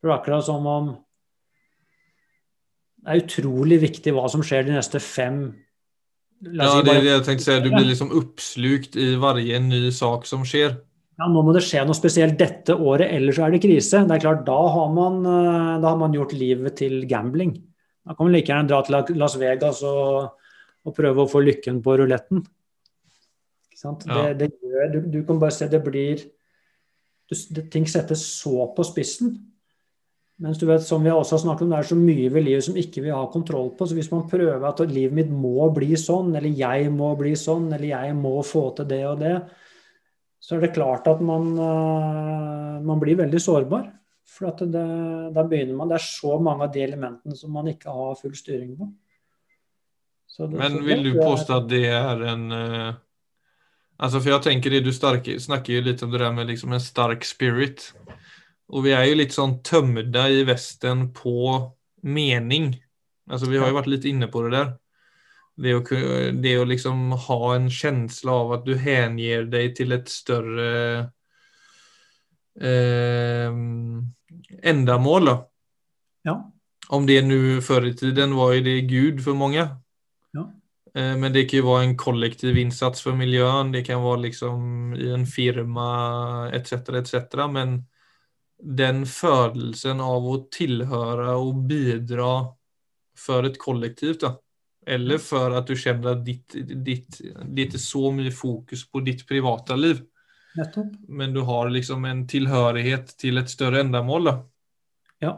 Det 0.02 0.10
er 0.10 0.18
akkurat 0.18 0.48
som 0.48 0.66
om 0.68 0.96
det 3.08 3.14
er 3.14 3.24
utrolig 3.24 3.78
viktig 3.86 4.12
hva 4.12 4.26
som 4.28 4.42
skjer 4.44 4.66
de 4.68 4.74
neste 4.76 5.00
fem 5.00 5.46
Ja, 6.46 6.82
det 6.86 6.94
er 6.94 7.02
det 7.02 7.14
jeg 7.14 7.26
tenkte 7.26 7.46
si. 7.46 7.56
Du 7.64 7.72
blir 7.72 7.88
liksom 7.88 8.12
oppslukt 8.14 8.98
i 9.00 9.16
hver 9.18 9.40
ny 9.64 9.88
sak 9.96 10.28
som 10.30 10.44
skjer. 10.46 10.76
Ja, 11.18 11.30
Nå 11.34 11.42
må 11.42 11.54
det 11.56 11.64
skje 11.66 11.82
noe 11.88 11.98
spesielt 11.98 12.38
dette 12.38 12.76
året, 12.78 13.10
ellers 13.16 13.40
er 13.42 13.56
det 13.56 13.64
krise. 13.64 14.04
Det 14.06 14.18
er 14.20 14.22
klart, 14.22 14.44
Da 14.46 14.58
har 14.76 14.92
man, 14.94 15.24
eh, 15.26 15.80
da 15.82 15.90
har 15.90 15.98
man 15.98 16.14
gjort 16.14 16.36
livet 16.38 16.78
til 16.78 17.08
gambling. 17.10 17.56
Da 18.06 18.14
kan 18.14 18.28
man 18.28 18.36
like 18.36 18.52
gjerne 18.52 18.70
dra 18.70 18.84
til 18.86 19.18
Las 19.18 19.36
Vegas 19.36 19.82
og 19.84 20.38
og 20.88 20.96
prøve 20.96 21.24
å 21.24 21.30
få 21.30 21.42
lykken 21.44 21.82
på 21.84 21.98
ruletten. 22.00 22.44
Ja. 23.78 23.94
Det, 23.94 24.24
det 24.40 24.50
gjør, 24.56 24.88
du, 24.94 25.00
du, 25.14 25.20
kan 25.28 25.40
bare 25.42 25.54
se 25.54 25.68
det 25.70 25.84
blir 25.86 26.24
du, 27.30 27.36
det, 27.54 27.68
Ting 27.74 27.86
settes 27.90 28.24
så 28.40 28.70
på 28.74 28.86
spissen. 28.88 29.36
Mens 30.38 30.60
du 30.62 30.68
vet, 30.70 30.84
som 30.86 31.02
vi 31.02 31.10
også 31.10 31.34
har 31.34 31.42
snakket 31.42 31.66
om, 31.66 31.72
det 31.74 31.78
er 31.80 31.88
så 31.90 31.96
mye 31.98 32.30
ved 32.30 32.44
livet 32.46 32.66
som 32.68 32.76
ikke 32.78 33.02
vi 33.08 33.14
har 33.14 33.32
kontroll 33.34 33.72
på. 33.78 33.88
Så 33.90 33.96
hvis 33.98 34.12
man 34.12 34.28
prøver 34.30 34.66
at 34.70 34.84
livet 34.86 35.16
mitt 35.18 35.32
må 35.34 35.66
bli 35.74 35.96
sånn, 35.98 36.30
eller 36.38 36.54
jeg 36.54 36.92
må 36.94 37.10
bli 37.18 37.32
sånn, 37.40 37.72
eller 37.74 37.88
jeg 37.90 38.14
må 38.20 38.36
få 38.46 38.68
til 38.78 38.90
det 38.92 39.02
og 39.10 39.24
det, 39.24 39.34
så 40.38 40.56
er 40.56 40.68
det 40.68 40.76
klart 40.76 41.10
at 41.10 41.24
man, 41.26 41.50
uh, 41.58 42.78
man 42.86 43.02
blir 43.02 43.18
veldig 43.18 43.42
sårbar. 43.42 43.90
For 44.28 44.54
det, 44.60 44.84
da 45.34 45.44
begynner 45.48 45.78
man 45.80 45.88
Det 45.88 45.96
er 45.98 46.04
så 46.04 46.34
mange 46.44 46.66
av 46.66 46.74
de 46.74 46.82
elementene 46.84 47.36
som 47.40 47.54
man 47.56 47.70
ikke 47.72 47.94
har 47.96 48.18
full 48.20 48.36
styring 48.38 48.74
på. 48.78 48.90
Det, 50.38 50.52
Men 50.52 50.76
vil 50.86 51.02
du 51.08 51.14
påstå 51.16 51.62
at 51.64 51.70
det 51.72 51.86
er 51.90 52.24
en 52.30 52.44
uh, 52.54 52.90
Altså, 53.98 54.20
for 54.22 54.30
jeg 54.30 54.46
tenker 54.46 54.70
det 54.70 54.84
du 54.86 54.92
starke, 54.94 55.40
snakker 55.42 55.80
jo 55.80 55.86
litt 55.88 56.04
om 56.06 56.12
det 56.14 56.20
der 56.22 56.34
med 56.36 56.52
liksom 56.52 56.76
en 56.76 56.84
sterk 56.84 57.24
spirit. 57.26 57.88
Og 58.68 58.84
vi 58.84 58.94
er 58.96 59.06
jo 59.08 59.20
litt 59.22 59.36
sånn 59.36 59.60
tømda 59.66 60.28
i 60.34 60.44
Vesten 60.48 61.08
på 61.16 61.38
mening. 62.08 62.74
Altså, 63.30 63.50
vi 63.52 63.60
har 63.60 63.72
jo 63.72 63.78
vært 63.78 63.92
litt 63.92 64.08
inne 64.10 64.30
på 64.32 64.44
det 64.46 64.54
der. 64.58 64.74
Det 65.58 65.74
å, 65.74 65.82
det 66.38 66.54
å 66.60 66.68
liksom 66.70 67.16
ha 67.28 67.40
en 67.56 67.70
kjensle 67.74 68.34
av 68.44 68.52
at 68.60 68.68
du 68.68 68.76
hengir 68.78 69.48
deg 69.50 69.74
til 69.80 69.96
et 69.96 70.12
større 70.12 70.68
eh, 72.60 73.58
ändamål. 74.74 75.34
Ja. 76.28 76.38
Om 76.94 77.08
det 77.10 77.24
nå 77.26 77.42
før 77.66 77.90
i 77.90 77.96
tiden 77.98 78.36
var 78.38 78.54
jo 78.54 78.68
det 78.68 78.80
Gud 78.92 79.24
for 79.26 79.40
mange. 79.40 79.66
Eh, 80.98 81.18
men 81.18 81.34
det 81.34 81.46
kan 81.50 81.62
jo 81.62 81.68
være 81.72 81.90
en 81.90 81.98
kollektiv 82.00 82.58
innsats 82.58 83.04
for 83.06 83.18
miljøet, 83.18 83.74
det 83.74 83.84
kan 83.86 84.02
være 84.04 84.24
liksom 84.28 84.96
i 84.98 85.12
en 85.14 85.26
firma 85.30 85.90
etc. 86.56 86.90
etc. 87.02 87.46
Men 87.52 87.82
den 88.58 89.06
følelsen 89.06 90.02
av 90.02 90.26
å 90.26 90.38
tilhøre 90.54 91.36
og 91.38 91.64
bidra 91.70 92.32
for 93.18 93.48
et 93.48 93.58
kollektiv 93.62 94.20
Da. 94.22 94.36
Eller 94.88 95.20
for 95.20 95.52
at 95.58 95.68
du 95.68 95.76
kjenner 95.76 96.16
at 96.16 96.24
ditt, 96.24 96.56
ditt, 96.56 97.20
det 97.44 97.66
er 97.76 97.82
så 97.82 98.08
mye 98.16 98.32
fokus 98.32 98.86
på 98.88 99.02
ditt 99.04 99.26
private 99.28 99.76
liv. 99.76 100.00
Men 101.08 101.34
du 101.36 101.42
har 101.44 101.70
liksom 101.70 102.06
en 102.08 102.24
tilhørighet 102.28 103.12
til 103.20 103.38
et 103.38 103.52
større 103.52 103.82
endemål. 103.84 104.30
Da. 104.30 104.36
Ja. 105.22 105.34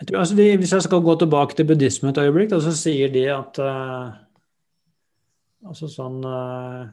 Jeg 0.00 0.08
tror, 0.08 0.18
altså 0.22 0.36
de, 0.36 0.46
hvis 0.56 0.72
jeg 0.72 0.86
skal 0.86 1.04
gå 1.04 1.14
tilbake 1.20 1.56
til 1.56 1.68
buddhisme 1.68 2.10
et 2.10 2.18
øyeblikk, 2.20 2.50
da, 2.50 2.60
så 2.64 2.72
sier 2.76 3.12
de 3.12 3.26
at 3.32 3.60
uh, 3.64 4.16
Altså 5.66 5.88
sånn 5.88 6.18
uh, 6.20 6.84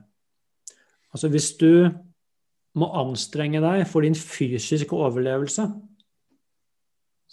Altså 1.14 1.30
hvis 1.30 1.50
du 1.60 1.92
må 2.80 2.90
anstrenge 2.98 3.62
deg 3.64 3.84
for 3.90 4.06
din 4.06 4.18
fysiske 4.18 4.98
overlevelse, 4.98 5.68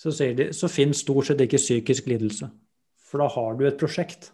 så, 0.01 0.13
de, 0.37 0.51
så 0.57 0.69
finnes 0.73 1.03
stort 1.05 1.29
sett 1.29 1.41
ikke 1.45 1.61
psykisk 1.61 2.09
lidelse. 2.09 2.49
For 3.11 3.21
da 3.21 3.29
har 3.35 3.57
du 3.57 3.67
et 3.69 3.81
prosjekt. 3.81 4.31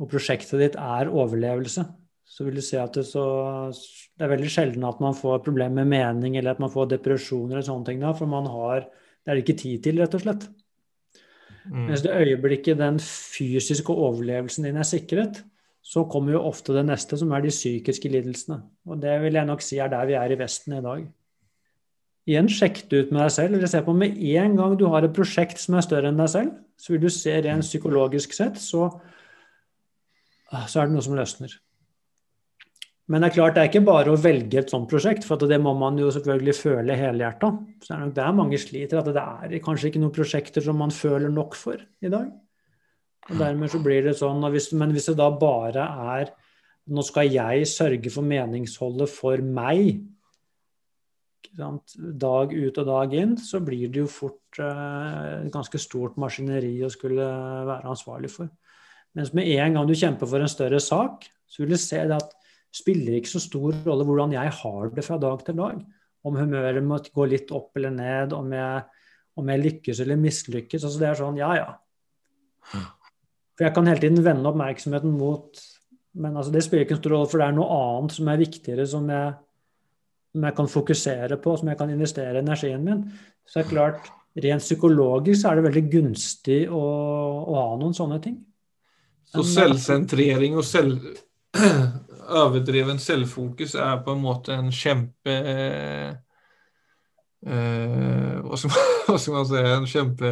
Og 0.00 0.08
prosjektet 0.12 0.60
ditt 0.60 0.76
er 0.80 1.10
overlevelse. 1.12 1.84
Så 2.26 2.44
vil 2.46 2.58
du 2.58 2.64
se 2.64 2.78
at 2.80 2.96
det, 2.96 3.04
så, 3.08 3.24
det 4.16 4.24
er 4.26 4.32
veldig 4.32 4.52
sjelden 4.52 4.86
at 4.88 5.02
man 5.04 5.16
får 5.16 5.44
problemer 5.44 5.84
med 5.84 5.92
mening, 5.92 6.36
eller 6.36 6.56
at 6.56 6.62
man 6.62 6.72
får 6.72 6.90
depresjoner 6.96 7.58
eller 7.58 7.66
sånne 7.68 7.88
ting 7.90 8.00
da, 8.02 8.12
for 8.16 8.30
man 8.30 8.48
har 8.50 8.88
det 9.26 9.34
er 9.34 9.42
ikke 9.42 9.58
tid 9.58 9.82
til, 9.82 9.98
rett 9.98 10.14
og 10.14 10.22
slett. 10.22 10.44
Mm. 11.66 11.88
Mens 11.88 12.02
det 12.04 12.14
øyeblikket 12.14 12.78
den 12.78 13.00
fysiske 13.02 13.90
overlevelsen 13.90 14.68
din 14.68 14.78
er 14.78 14.86
sikret, 14.86 15.40
så 15.86 16.02
kommer 16.10 16.34
jo 16.34 16.46
ofte 16.48 16.74
det 16.74 16.82
neste, 16.88 17.18
som 17.18 17.30
er 17.34 17.44
de 17.44 17.52
psykiske 17.52 18.10
lidelsene. 18.10 18.58
Og 18.90 18.98
det 19.02 19.14
vil 19.22 19.38
jeg 19.38 19.46
nok 19.46 19.62
si 19.62 19.78
er 19.78 19.90
der 19.92 20.08
vi 20.08 20.16
er 20.18 20.32
i 20.34 20.38
Vesten 20.40 20.74
i 20.74 20.82
dag. 20.82 21.04
Igjen, 22.26 22.48
sjekk 22.50 22.80
det 22.90 23.04
ut 23.04 23.12
med 23.14 23.22
deg 23.22 23.34
selv. 23.36 23.54
eller 23.54 23.70
se 23.70 23.82
på 23.86 23.94
Med 23.94 24.16
en 24.18 24.56
gang 24.58 24.74
du 24.78 24.88
har 24.90 25.04
et 25.06 25.14
prosjekt 25.14 25.62
som 25.62 25.76
er 25.78 25.86
større 25.86 26.10
enn 26.10 26.18
deg 26.18 26.32
selv, 26.32 26.56
så 26.76 26.92
vil 26.92 27.04
du 27.04 27.08
se 27.08 27.36
rent 27.38 27.62
psykologisk 27.62 28.34
sett, 28.34 28.58
så, 28.58 28.88
så 30.66 30.80
er 30.82 30.90
det 30.90 30.96
noe 30.96 31.06
som 31.06 31.14
løsner. 31.14 31.54
Men 33.06 33.22
det 33.22 33.28
er 33.28 33.36
klart 33.36 33.54
det 33.54 33.62
er 33.62 33.70
ikke 33.70 33.86
bare 33.86 34.10
å 34.10 34.18
velge 34.18 34.58
et 34.58 34.72
sånt 34.72 34.90
prosjekt, 34.90 35.22
for 35.22 35.38
det 35.38 35.60
må 35.62 35.76
man 35.78 36.00
jo 36.02 36.10
selvfølgelig 36.10 36.56
føle 36.58 36.98
helhjerta. 36.98 37.52
Så 37.78 37.92
det 37.92 37.94
er 37.94 38.02
nok 38.02 38.16
der 38.18 38.34
mange 38.34 38.58
sliter, 38.58 38.98
at 38.98 39.12
det 39.14 39.22
er 39.22 39.62
kanskje 39.62 39.92
ikke 39.92 40.02
noen 40.02 40.16
prosjekter 40.18 40.66
som 40.66 40.82
man 40.82 40.90
føler 40.90 41.30
nok 41.30 41.54
for 41.54 41.78
i 41.78 42.10
dag. 42.10 42.26
Og 43.26 43.38
dermed 43.40 43.72
så 43.72 43.80
blir 43.82 44.04
det 44.06 44.16
sånn, 44.18 44.44
hvis, 44.54 44.70
Men 44.78 44.92
hvis 44.94 45.08
det 45.10 45.16
da 45.18 45.30
bare 45.34 45.86
er 46.16 46.34
Nå 46.86 47.02
skal 47.02 47.26
jeg 47.26 47.66
sørge 47.66 48.12
for 48.14 48.22
meningsholdet 48.22 49.10
for 49.10 49.42
meg, 49.42 50.04
dag 51.56 52.52
ut 52.52 52.78
og 52.78 52.86
dag 52.86 53.14
inn, 53.18 53.32
så 53.42 53.58
blir 53.64 53.88
det 53.90 54.04
jo 54.04 54.10
fort 54.10 54.60
eh, 54.62 55.48
ganske 55.50 55.80
stort 55.82 56.14
maskineri 56.20 56.76
å 56.86 56.90
skulle 56.92 57.26
være 57.66 57.90
ansvarlig 57.90 58.30
for. 58.30 58.52
Mens 59.16 59.32
med 59.34 59.48
en 59.56 59.78
gang 59.78 59.88
du 59.88 59.96
kjemper 59.96 60.28
for 60.30 60.44
en 60.44 60.52
større 60.52 60.78
sak, 60.82 61.26
så 61.48 61.62
vil 61.62 61.74
du 61.74 61.80
se 61.80 62.02
det 62.04 62.18
at 62.20 62.34
spiller 62.76 63.16
ikke 63.16 63.34
så 63.34 63.42
stor 63.42 63.78
rolle 63.86 64.06
hvordan 64.06 64.34
jeg 64.36 64.52
har 64.60 64.92
det 64.92 65.04
fra 65.06 65.18
dag 65.22 65.44
til 65.46 65.56
dag. 65.62 65.84
om 66.26 66.34
humøret 66.34 66.82
må 66.82 66.96
gå 67.14 67.24
litt 67.30 67.52
opp 67.54 67.76
eller 67.78 67.92
ned, 67.94 68.32
om 68.34 68.50
jeg, 68.50 68.82
om 69.38 69.50
jeg 69.52 69.62
lykkes 69.62 70.00
eller 70.02 70.18
mislykkes. 70.18 70.82
Altså 70.82 70.98
det 70.98 71.06
er 71.06 71.18
sånn, 71.20 71.36
ja 71.38 71.50
ja. 71.54 71.66
For 73.56 73.66
jeg 73.66 73.74
kan 73.76 73.88
hele 73.88 74.02
tiden 74.02 74.24
vende 74.24 74.50
oppmerksomheten 74.50 75.16
mot 75.16 75.62
Men 76.16 76.36
altså 76.36 76.52
det 76.52 76.62
spiller 76.64 76.86
ikke 76.86 76.96
en 76.96 77.00
stor 77.02 77.12
rolle, 77.12 77.28
for 77.28 77.40
det 77.40 77.46
er 77.46 77.56
noe 77.56 77.76
annet 77.76 78.14
som 78.16 78.28
er 78.32 78.38
viktigere, 78.40 78.86
som 78.88 79.10
jeg, 79.12 79.32
som 80.32 80.46
jeg 80.48 80.56
kan 80.56 80.68
fokusere 80.72 81.36
på, 81.44 81.56
som 81.60 81.68
jeg 81.68 81.76
kan 81.76 81.90
investere 81.92 82.40
energien 82.40 82.86
min. 82.86 83.02
Så 83.44 83.58
det 83.58 83.64
er 83.66 83.68
klart, 83.68 84.08
rent 84.46 84.64
psykologisk 84.64 85.42
så 85.42 85.50
er 85.50 85.58
det 85.58 85.66
veldig 85.66 85.82
gunstig 85.92 86.58
å, 86.72 86.80
å 87.44 87.58
ha 87.58 87.66
noen 87.76 87.92
sånne 87.96 88.16
ting. 88.24 88.38
Så 89.28 89.44
selvsentrering 89.44 90.56
og 90.56 90.64
selv, 90.64 91.04
overdreven 92.46 93.00
selvfokus 93.02 93.76
er 93.76 94.00
på 94.04 94.16
en 94.16 94.22
måte 94.22 94.56
en 94.56 94.72
kjempe 94.72 95.36
eh, 95.52 96.14
eh 97.46 98.40
hva, 98.46 98.56
skal 98.56 98.72
man, 98.72 98.92
hva, 99.06 99.18
skal 99.20 99.36
man, 99.36 99.48
si 99.50 99.62
En 99.74 99.88
kjempe 99.90 100.30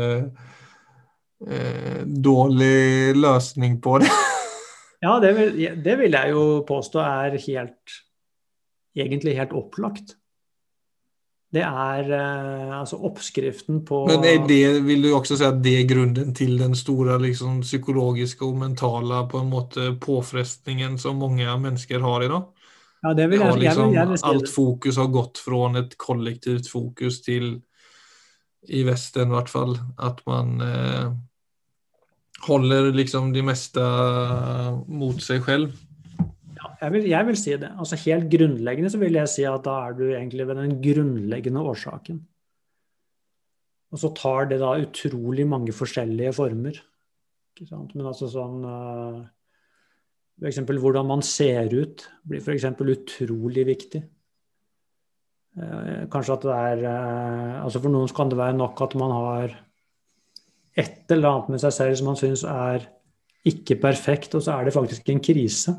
eh, 1.46 2.02
dårlig 2.06 3.16
løsning 3.16 3.80
på 3.82 3.98
det. 4.02 4.10
ja, 5.06 5.18
det 5.22 5.32
vil, 5.38 5.62
det 5.84 5.96
vil, 6.00 6.18
jeg 6.18 6.34
jo 6.34 6.44
påstå 6.68 7.04
er 7.04 7.38
helt 7.46 8.00
Egentlig 8.94 9.32
helt 9.34 9.50
opplagt. 9.58 10.12
Det 11.54 11.62
er 11.62 12.10
eh, 12.14 12.70
altså 12.78 12.98
oppskriften 13.06 13.80
på 13.86 14.04
Men 14.06 14.22
er 14.26 14.44
det, 14.46 14.84
vil 14.86 15.02
du 15.02 15.08
også 15.14 15.38
si 15.38 15.46
at 15.46 15.60
det 15.62 15.74
er 15.80 15.88
grunnen 15.90 16.34
til 16.34 16.56
den 16.58 16.74
store 16.78 17.16
liksom, 17.22 17.60
psykologiske 17.62 18.46
og 18.46 18.58
mentale 18.62 19.24
på 19.30 19.42
en 19.42 19.50
måte 19.50 19.92
påfrestningen 20.02 20.94
som 20.98 21.18
mange 21.22 21.46
mennesker 21.46 22.02
har 22.02 22.26
i 22.26 22.30
dag? 22.30 22.46
Ja, 23.04 23.12
det 23.12 23.28
vil 23.30 23.42
jeg, 23.42 23.60
liksom, 23.60 23.92
jeg 23.92 24.08
vil, 24.08 24.16
jeg 24.16 24.30
Alt 24.30 24.50
fokus 24.50 24.98
har 24.98 25.10
gått 25.12 25.42
fra 25.44 25.66
et 25.78 25.98
kollektivt 26.00 26.70
fokus 26.72 27.20
til, 27.26 27.58
i 28.68 28.82
Vesten 28.86 29.30
i 29.30 29.34
hvert 29.34 29.50
fall, 29.52 29.74
at 30.00 30.20
man 30.28 30.60
eh, 30.64 31.08
holder 32.46 32.92
liksom 32.94 33.32
de 33.34 33.42
meste 33.44 33.82
mot 34.88 35.20
seg 35.22 35.44
selv 35.48 35.74
jeg 36.84 36.92
vil, 36.92 37.06
jeg 37.08 37.26
vil, 37.28 37.36
si 37.38 37.56
det. 37.60 37.70
Altså 37.80 37.98
Helt 38.04 38.30
grunnleggende 38.32 38.90
så 38.92 39.00
vil 39.00 39.18
jeg 39.18 39.30
si 39.32 39.44
at 39.48 39.64
da 39.66 39.76
er 39.86 39.96
du 39.96 40.04
egentlig 40.10 40.46
ved 40.48 40.58
den 40.60 40.78
grunnleggende 40.84 41.62
årsaken. 41.64 42.18
Og 43.94 44.00
så 44.02 44.10
tar 44.16 44.50
det 44.50 44.58
da 44.62 44.74
utrolig 44.82 45.46
mange 45.46 45.72
forskjellige 45.72 46.32
former. 46.34 46.80
Ikke 47.54 47.68
sant? 47.68 47.94
Men 47.94 48.10
altså 48.10 48.28
sånn 48.32 48.64
uh, 48.66 49.22
eh, 50.42 50.50
F.eks. 50.50 50.64
hvordan 50.66 51.06
man 51.06 51.22
ser 51.22 51.70
ut 51.70 52.02
blir 52.26 52.42
f.eks. 52.42 52.66
utrolig 52.74 53.66
viktig. 53.70 54.02
Uh, 55.54 56.04
kanskje 56.10 56.34
at 56.34 56.44
det 56.44 56.54
er 56.54 56.80
uh, 56.82 57.62
altså 57.62 57.78
For 57.78 57.92
noen 57.92 58.10
kan 58.10 58.30
det 58.30 58.40
være 58.40 58.56
nok 58.58 58.80
at 58.82 58.96
man 58.98 59.12
har 59.14 59.52
et 60.74 61.12
eller 61.14 61.30
annet 61.30 61.52
med 61.54 61.62
seg 61.62 61.74
selv 61.76 61.98
som 62.00 62.08
man 62.10 62.18
syns 62.18 62.42
er 62.50 62.88
ikke 63.46 63.76
perfekt, 63.78 64.34
og 64.34 64.42
så 64.42 64.56
er 64.56 64.66
det 64.66 64.74
faktisk 64.74 65.08
en 65.12 65.22
krise. 65.22 65.76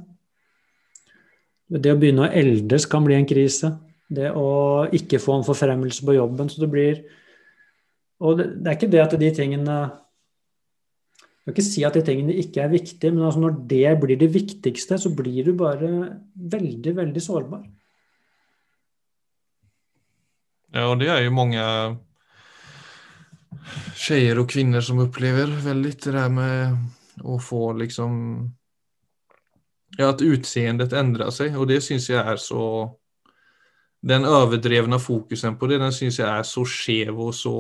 Det 1.65 1.91
å 1.91 1.97
begynne 1.99 2.27
å 2.27 2.31
eldes 2.31 2.85
kan 2.89 3.03
bli 3.05 3.17
en 3.17 3.27
krise. 3.27 3.71
Det 4.05 4.29
å 4.37 4.85
ikke 4.93 5.19
få 5.21 5.39
en 5.39 5.47
forfremmelse 5.47 6.05
på 6.05 6.13
jobben. 6.13 6.49
Så 6.49 6.61
det 6.61 6.69
blir 6.71 7.05
Og 8.21 8.37
det, 8.37 8.45
det 8.63 8.69
er 8.69 8.77
ikke 8.77 8.91
det 8.93 9.01
at 9.01 9.15
de 9.19 9.29
tingene 9.35 9.77
Jeg 11.45 11.49
kan 11.49 11.53
ikke 11.55 11.65
si 11.67 11.83
at 11.83 11.97
de 11.97 12.03
tingene 12.05 12.37
ikke 12.41 12.61
er 12.63 12.71
viktige, 12.71 13.11
men 13.11 13.25
altså 13.25 13.41
når 13.43 13.57
det 13.69 13.99
blir 14.01 14.17
det 14.17 14.31
viktigste, 14.33 14.97
så 14.97 15.11
blir 15.13 15.43
du 15.45 15.51
bare 15.53 15.89
veldig, 16.33 16.95
veldig 16.95 17.21
sårbar. 17.21 17.65
Ja, 20.75 20.89
og 20.91 20.99
det 20.99 21.07
er 21.07 21.21
jo 21.23 21.31
mange 21.31 21.63
tjejer 23.95 24.41
og 24.41 24.49
kvinner 24.51 24.83
som 24.83 24.99
opplever 25.05 25.47
veldig 25.63 25.93
det 26.03 26.13
der 26.17 26.31
med 26.33 27.23
å 27.23 27.39
få 27.39 27.69
liksom 27.79 28.17
Ja, 29.95 30.09
at 30.09 30.19
utseendet 30.19 30.91
endrer 30.91 31.29
seg, 31.31 31.55
og 31.55 31.69
det 31.69 31.77
syns 31.85 32.09
jeg 32.09 32.19
er 32.19 32.35
så 32.41 32.65
den 34.05 34.25
overdrevne 34.27 34.99
fokusen 34.99 35.55
på 35.57 35.69
det, 35.71 35.77
den 35.79 35.93
syns 35.95 36.19
jeg 36.19 36.27
er 36.27 36.43
så 36.43 36.65
skev 36.67 37.21
og 37.23 37.31
så 37.33 37.53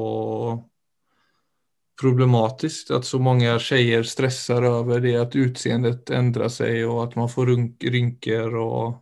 problematisk. 1.97 2.91
At 2.91 3.07
så 3.07 3.21
mange 3.23 3.53
tjejer 3.63 4.03
stresser 4.03 4.67
over 4.67 4.99
det 5.01 5.15
at 5.21 5.37
utseendet 5.39 6.11
endrer 6.13 6.51
seg, 6.51 6.83
og 6.89 7.05
at 7.05 7.15
man 7.15 7.31
får 7.31 7.53
rynker, 7.95 8.59
og 8.59 8.99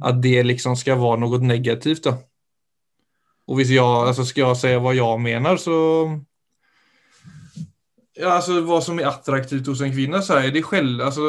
at 0.00 0.24
det 0.24 0.40
liksom 0.46 0.80
skal 0.80 0.98
være 1.04 1.20
noe 1.26 1.42
negativt 1.44 2.08
då. 2.08 2.16
Och 3.46 3.58
hvis 3.58 3.70
jag, 3.70 4.08
alltså 4.08 4.24
ska 4.24 4.40
jag 4.40 4.56
säga 4.56 4.78
vad 4.78 4.94
jag 4.94 5.20
menar 5.20 5.56
så 5.56 5.72
ja, 8.16 8.30
altså 8.32 8.62
Hva 8.64 8.78
som 8.80 8.96
er 9.00 9.10
attraktivt 9.10 9.66
hos 9.68 9.82
en 9.84 9.92
kvinne, 9.92 10.22
så 10.24 10.38
er 10.40 10.50
det 10.54 10.62
själv, 10.64 11.02
alltså 11.04 11.22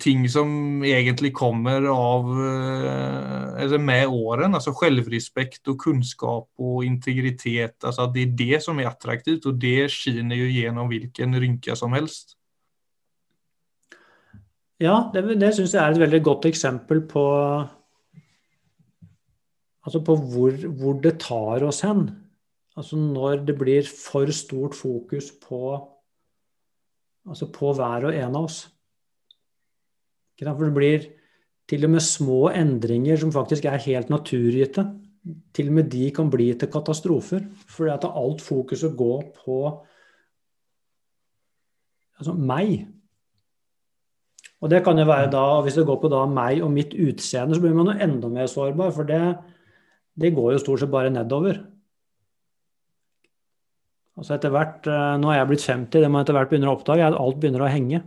ting 0.00 0.26
som 0.28 0.84
egentlig 0.84 1.32
kommer 1.32 1.86
av 1.88 2.28
eh, 2.36 3.62
eller 3.64 3.78
med 3.78 4.06
åren. 4.08 4.54
altså 4.54 4.74
Selvrespekt 4.76 5.68
og 5.68 5.80
kunnskap 5.80 6.48
og 6.58 6.84
integritet. 6.84 7.78
altså 7.84 8.10
Det 8.14 8.22
er 8.22 8.36
det 8.36 8.62
som 8.62 8.78
er 8.78 8.90
attraktivt, 8.90 9.46
og 9.46 9.60
det 9.60 9.90
skiner 9.90 10.36
jo 10.36 10.52
gjennom 10.52 10.88
hvilken 10.92 11.34
rynke 11.40 11.76
som 11.76 11.92
helst. 11.92 12.36
Ja, 14.80 15.10
det, 15.14 15.40
det 15.40 15.54
syns 15.54 15.74
jeg 15.74 15.80
er 15.80 15.94
et 15.94 16.02
veldig 16.02 16.22
godt 16.22 16.44
eksempel 16.44 17.06
på 17.08 17.24
altså 19.86 20.02
på 20.04 20.16
hvor, 20.16 20.58
hvor 20.78 21.00
det 21.02 21.18
tar 21.20 21.64
oss 21.66 21.82
hen. 21.86 22.06
Altså 22.76 22.96
når 22.96 23.44
det 23.46 23.56
blir 23.58 23.86
for 23.88 24.30
stort 24.32 24.74
fokus 24.74 25.32
på 25.42 25.88
Altså 27.22 27.46
på 27.54 27.68
hver 27.78 28.08
og 28.08 28.16
en 28.18 28.34
av 28.34 28.48
oss. 28.48 28.64
For 30.34 30.64
det 30.66 30.74
blir 30.74 31.04
til 31.70 31.86
og 31.86 31.92
med 31.94 32.02
små 32.02 32.48
endringer 32.50 33.20
som 33.20 33.30
faktisk 33.30 33.68
er 33.70 33.84
helt 33.84 34.10
naturgitte. 34.10 34.82
Til 35.54 35.70
og 35.70 35.76
med 35.76 35.90
de 35.92 36.08
kan 36.10 36.32
bli 36.32 36.48
til 36.58 36.70
katastrofer. 36.72 37.44
Fordi 37.70 37.92
at 37.92 38.08
alt 38.10 38.42
fokuset 38.42 38.96
går 38.98 39.22
på 39.44 39.60
altså 42.18 42.34
meg. 42.34 42.88
Og 44.62 44.70
det 44.70 44.82
kan 44.84 44.98
jo 44.98 45.06
være 45.06 45.30
da, 45.30 45.60
Hvis 45.62 45.74
det 45.74 45.86
går 45.86 46.00
på 46.02 46.10
da 46.10 46.26
meg 46.26 46.62
og 46.62 46.70
mitt 46.70 46.94
utseende, 46.94 47.54
så 47.54 47.60
blir 47.60 47.74
man 47.74 47.90
jo 47.90 48.02
enda 48.02 48.28
mer 48.28 48.46
sårbar. 48.46 48.90
For 48.90 49.02
det, 49.02 49.38
det 50.20 50.34
går 50.36 50.54
jo 50.54 50.62
stort 50.62 50.82
sett 50.82 50.92
bare 50.92 51.12
nedover. 51.12 51.62
Altså 54.18 54.34
etter 54.36 54.52
hvert, 54.52 54.86
eh, 54.86 55.14
Nå 55.20 55.30
er 55.32 55.40
jeg 55.40 55.48
blitt 55.52 55.64
50, 55.64 56.02
det 56.02 56.10
man 56.10 56.24
etter 56.24 56.36
hvert 56.36 56.50
begynner 56.50 56.72
å 56.72 56.76
oppdage, 56.76 57.00
er 57.00 57.14
at 57.14 57.20
alt 57.20 57.38
begynner 57.40 57.64
å 57.64 57.70
henge. 57.72 58.02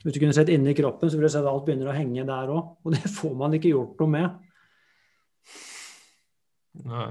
Hvis 0.00 0.14
du 0.14 0.20
kunne 0.22 0.36
sett 0.36 0.48
inni 0.52 0.72
kroppen, 0.76 1.10
så 1.10 1.18
ville 1.18 1.28
du 1.28 1.34
sett 1.34 1.44
at 1.44 1.50
alt 1.50 1.66
begynner 1.66 1.90
å 1.90 1.96
henge 1.96 2.24
der 2.28 2.52
òg. 2.54 2.76
Og 2.84 2.94
det 2.94 3.02
får 3.18 3.34
man 3.36 3.56
ikke 3.56 3.74
gjort 3.74 3.98
noe 4.00 4.12
med. 4.14 4.38
Nei. 6.86 7.10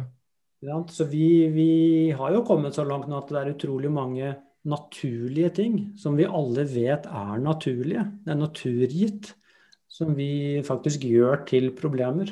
Så 0.91 1.05
vi, 1.07 1.47
vi, 1.53 1.71
har 2.11 2.33
jo 2.33 2.43
kommet 2.47 2.75
så 2.75 2.83
langt 2.87 3.07
nå 3.07 3.19
at 3.19 3.29
det 3.31 3.39
er 3.39 3.51
utrolig 3.53 3.91
mange 3.93 4.33
naturlige 4.67 5.53
ting 5.55 5.75
som 5.99 6.17
vi 6.19 6.27
alle 6.27 6.65
vet 6.67 7.05
er 7.07 7.43
naturlige. 7.43 8.07
Det 8.25 8.33
er 8.33 8.41
naturgitt. 8.41 9.35
Som 9.89 10.13
vi 10.15 10.61
faktisk 10.63 11.03
gjør 11.03 11.41
til 11.49 11.71
problemer. 11.75 12.29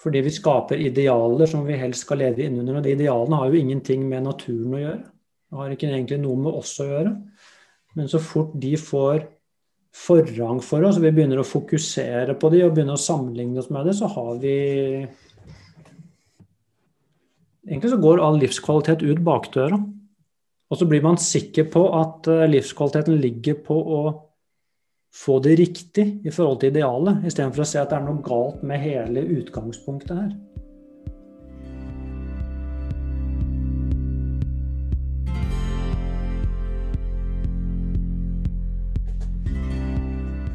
Fordi 0.00 0.22
vi 0.24 0.32
skaper 0.32 0.80
idealer 0.80 1.48
som 1.50 1.66
vi 1.66 1.76
helst 1.76 2.06
skal 2.06 2.22
leve 2.22 2.46
innunder. 2.46 2.78
Og 2.78 2.86
de 2.86 2.94
idealene 2.96 3.40
har 3.40 3.50
jo 3.50 3.60
ingenting 3.60 4.06
med 4.08 4.24
naturen 4.24 4.76
å 4.76 4.82
gjøre. 4.82 5.02
Det 5.48 5.58
har 5.58 5.74
ikke 5.74 5.90
egentlig 5.90 6.20
noe 6.22 6.44
med 6.44 6.60
oss 6.60 6.74
å 6.82 6.88
gjøre. 6.88 7.12
Men 7.96 8.08
så 8.10 8.20
fort 8.22 8.54
de 8.60 8.74
får 8.80 9.26
forrang 9.98 10.60
for 10.62 10.84
oss, 10.86 10.98
og 11.00 11.06
vi 11.06 11.12
begynner 11.16 11.40
å 11.40 11.46
fokusere 11.48 12.36
på 12.38 12.50
de 12.52 12.62
og 12.66 12.74
begynner 12.76 12.98
å 12.98 13.02
sammenligne 13.02 13.58
oss 13.62 13.70
med 13.72 13.88
det, 13.88 13.96
så 13.98 14.10
har 14.12 14.36
vi 14.42 14.54
Egentlig 17.68 17.90
så 17.92 17.98
går 18.00 18.22
all 18.24 18.38
livskvalitet 18.40 19.02
ut 19.04 19.18
bakdøra. 19.20 19.76
Og 20.72 20.78
så 20.80 20.86
blir 20.88 21.02
man 21.04 21.18
sikker 21.20 21.66
på 21.68 21.82
at 21.98 22.24
eh, 22.32 22.46
livskvaliteten 22.48 23.18
ligger 23.20 23.58
på 23.66 23.76
å 23.76 23.98
få 25.14 25.38
det 25.44 25.56
riktig 25.58 26.06
i 26.24 26.30
forhold 26.30 26.60
til 26.62 26.74
idealet, 26.74 27.24
istedenfor 27.28 27.64
å 27.64 27.68
se 27.68 27.80
at 27.80 27.90
det 27.92 27.98
er 27.98 28.06
noe 28.06 28.22
galt 28.24 28.62
med 28.66 28.82
hele 28.82 29.24
utgangspunktet 29.40 30.16
her. 30.16 30.36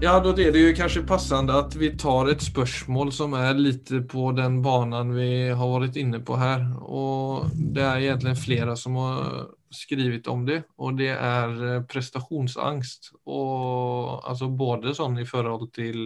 Ja, 0.04 0.18
da 0.20 0.34
er 0.36 0.52
det 0.52 0.60
jo 0.60 0.72
kanskje 0.76 1.06
passende 1.08 1.56
at 1.56 1.78
vi 1.80 1.94
tar 1.96 2.28
et 2.28 2.42
spørsmål 2.44 3.14
som 3.16 3.38
er 3.40 3.56
litt 3.56 3.88
på 4.12 4.34
den 4.36 4.58
banen 4.66 5.14
vi 5.16 5.30
har 5.56 5.70
vært 5.78 5.96
inne 6.02 6.20
på 6.20 6.36
her. 6.42 6.66
Og 6.84 7.54
det 7.56 7.86
er 7.86 8.02
egentlig 8.10 8.34
flere 8.42 8.76
som 8.76 8.98
har 9.00 9.46
skrivit 9.74 10.28
om 10.28 10.46
det, 10.46 10.64
og 10.78 10.98
det 10.98 11.12
er 11.12 11.50
prestationsangst, 11.90 11.90
prestasjonsangst. 11.90 13.12
Og 13.26 14.22
altså 14.30 14.50
både 14.50 14.96
sånn 14.98 15.20
i 15.22 15.28
forhold 15.28 15.70
til 15.76 16.00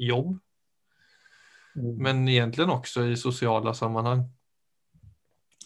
jobb, 0.00 0.36
Mm. 1.76 2.02
Men 2.02 2.28
egentligen 2.28 2.70
också 2.70 3.04
i 3.04 3.16
sociala 3.16 3.74
sammanhang. 3.74 4.30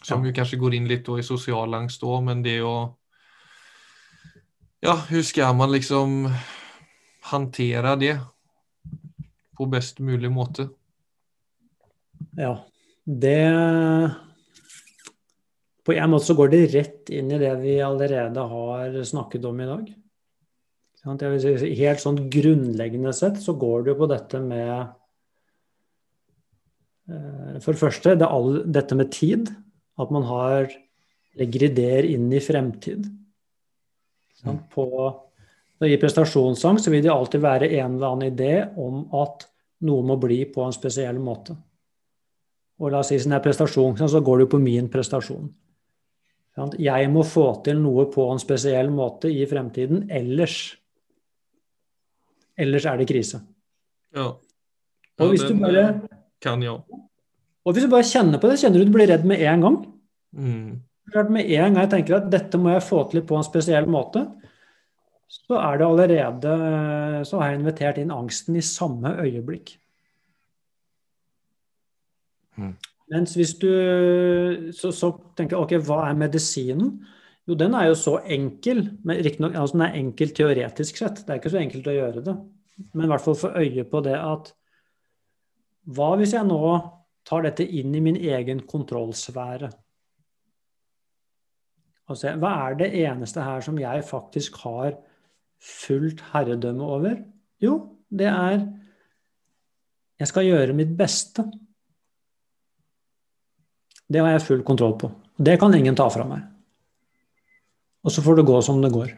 Som 0.03 0.21
ja. 0.21 0.27
ju 0.27 0.35
kanske 0.35 0.57
går 0.57 0.75
in 0.75 0.89
lite 0.89 1.13
i 1.13 1.23
social 1.23 1.75
angst 1.75 2.01
då, 2.01 2.21
men 2.21 2.43
det 2.43 2.63
å 2.63 2.97
Ja, 4.81 5.03
hur 5.09 5.23
ska 5.23 5.53
man 5.53 5.73
liksom 5.73 6.31
hantera 7.21 7.97
det 7.97 8.21
på 9.57 9.67
best 9.67 9.99
mulig 9.99 10.31
måte? 10.31 10.69
Ja, 12.37 12.65
det 13.05 14.15
På 15.87 15.95
en 15.95 16.11
måte 16.11 16.27
så 16.27 16.35
går 16.35 16.51
det 16.51 16.67
rett 16.73 17.11
inn 17.15 17.31
i 17.31 17.39
det 17.39 17.53
vi 17.61 17.77
allerede 17.85 18.43
har 18.51 18.97
snakket 19.07 19.45
om 19.47 19.61
i 19.63 19.69
dag. 19.69 19.91
Helt 21.07 22.03
sånn 22.03 22.25
grunnleggende 22.33 23.13
sett 23.15 23.39
så 23.39 23.55
går 23.55 23.85
det 23.85 23.93
jo 23.93 24.01
på 24.01 24.09
dette 24.11 24.41
med 24.43 24.73
eh, 27.07 27.59
For 27.63 27.71
det 27.71 27.79
første 27.79 28.17
det 28.19 28.27
all, 28.27 28.65
dette 28.67 28.99
med 28.99 29.13
tid. 29.15 29.53
At 29.97 30.11
man 30.13 30.27
har, 30.29 30.67
legger 31.39 31.69
ideer 31.71 32.09
inn 32.11 32.27
i 32.35 32.43
fremtid. 32.43 33.07
Mm. 34.45 34.59
På, 34.75 34.89
I 35.87 35.97
prestasjonsangst 36.03 36.91
vil 36.91 37.05
det 37.07 37.15
alltid 37.15 37.41
være 37.47 37.71
en 37.79 37.95
eller 37.95 38.11
annen 38.11 38.35
idé 38.35 38.67
om 38.75 39.07
at 39.17 39.47
noe 39.87 40.03
må 40.11 40.19
bli 40.21 40.43
på 40.51 40.67
en 40.67 40.75
spesiell 40.75 41.23
måte. 41.23 41.55
Og 42.83 42.93
la 42.93 43.01
oss 43.01 43.15
si 43.15 43.21
sånn 43.23 43.39
er 43.39 43.45
prestasjon, 43.45 43.97
så 43.97 44.21
går 44.21 44.43
det 44.43 44.49
jo 44.49 44.53
på 44.57 44.61
min 44.61 44.91
prestasjon. 44.93 45.47
Jeg 46.57 47.09
må 47.13 47.21
få 47.29 47.51
til 47.67 47.81
noe 47.83 48.07
på 48.09 48.25
en 48.33 48.41
spesiell 48.41 48.89
måte 48.95 49.29
i 49.29 49.45
fremtiden, 49.49 50.07
ellers 50.09 50.77
Ellers 52.57 52.87
er 52.89 52.97
det 52.97 53.05
krise. 53.11 53.43
Ja. 54.17 54.31
ja 54.33 55.25
og 55.27 55.33
hvis 55.35 55.45
du 55.45 55.53
bare 55.61 55.83
kan, 56.41 56.63
ja. 56.65 56.79
Og 57.67 57.75
hvis 57.75 57.85
du 57.85 57.91
bare 57.93 58.07
kjenner 58.09 58.41
på 58.41 58.49
det, 58.49 58.61
kjenner 58.63 58.81
du 58.81 58.89
du 58.89 58.95
blir 58.95 59.11
redd 59.11 59.27
med 59.29 59.43
en 59.45 59.65
gang. 59.67 59.79
Mm. 60.33 60.71
Med 61.35 61.43
en 61.45 61.77
gang 61.77 61.83
jeg 61.83 61.93
tenker 61.93 62.17
at 62.17 62.31
dette 62.33 62.61
må 62.61 62.73
jeg 62.73 62.87
få 62.87 63.03
til 63.11 63.25
på 63.29 63.37
en 63.37 63.47
spesiell 63.47 63.89
måte, 63.91 64.25
så 65.29 65.59
er 65.59 65.79
det 65.79 65.87
allerede 65.87 66.53
Så 67.27 67.41
har 67.41 67.51
jeg 67.51 67.61
invitert 67.61 67.99
inn 67.99 68.15
angsten 68.15 68.57
i 68.57 68.65
samme 68.65 69.17
øyeblikk. 69.21 69.75
Mm. 72.57 72.73
Mens 73.13 73.37
hvis 73.39 73.55
du 73.61 73.69
så, 74.75 74.91
så 74.91 75.13
tenker 75.39 75.61
ok, 75.61 75.77
hva 75.87 76.09
er 76.09 76.19
medisinen? 76.19 76.97
Jo, 77.47 77.55
den 77.55 77.77
er 77.79 77.91
jo 77.91 77.95
så 77.99 78.17
enkel. 78.23 78.83
men 79.07 79.23
Riktignok 79.23 79.55
altså 79.55 79.79
den 79.79 79.87
er 79.87 79.99
enkel 80.01 80.35
teoretisk 80.35 80.99
sett. 80.99 81.23
Det 81.23 81.31
er 81.31 81.41
ikke 81.41 81.55
så 81.55 81.63
enkelt 81.63 81.87
å 81.87 81.95
gjøre 81.95 82.25
det. 82.27 82.37
Men 82.93 83.07
i 83.07 83.11
hvert 83.13 83.23
fall 83.25 83.39
få 83.39 83.53
øye 83.57 83.87
på 83.89 84.03
det 84.05 84.19
at 84.19 84.53
Hva 85.87 86.17
hvis 86.19 86.33
jeg 86.35 86.43
nå 86.49 86.59
tar 87.27 87.45
dette 87.47 87.63
inn 87.63 87.95
i 87.95 88.03
min 88.03 88.17
egen 88.19 88.65
kontrollsfære? 88.67 89.71
Altså, 92.11 92.33
hva 92.39 92.51
er 92.67 92.79
det 92.79 92.89
eneste 93.05 93.43
her 93.43 93.63
som 93.63 93.79
jeg 93.79 94.03
faktisk 94.07 94.59
har 94.65 94.97
fullt 95.63 96.25
herredømme 96.33 96.83
over? 96.83 97.17
Jo, 97.63 97.99
det 98.11 98.27
er 98.31 98.67
Jeg 100.19 100.29
skal 100.31 100.47
gjøre 100.47 100.75
mitt 100.75 100.97
beste. 100.97 101.45
Det 104.07 104.23
har 104.23 104.37
jeg 104.37 104.45
full 104.47 104.63
kontroll 104.67 104.95
på. 105.01 105.11
Det 105.37 105.59
kan 105.61 105.75
ingen 105.75 105.97
ta 105.99 106.07
fra 106.13 106.25
meg. 106.29 106.45
Og 108.07 108.15
så 108.15 108.23
får 108.23 108.39
det 108.39 108.47
gå 108.47 108.61
som 108.63 108.79
det 108.83 108.93
går. 108.95 109.11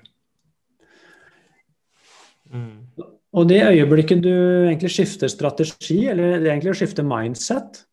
Mm. 2.48 2.88
Og 3.36 3.44
det 3.50 3.60
øyeblikket 3.66 4.22
du 4.24 4.32
egentlig 4.32 4.90
skifter 4.94 5.28
strategi, 5.28 6.06
eller 6.08 6.40
egentlig 6.40 6.78
skifter 6.80 7.04
mindset, 7.04 7.84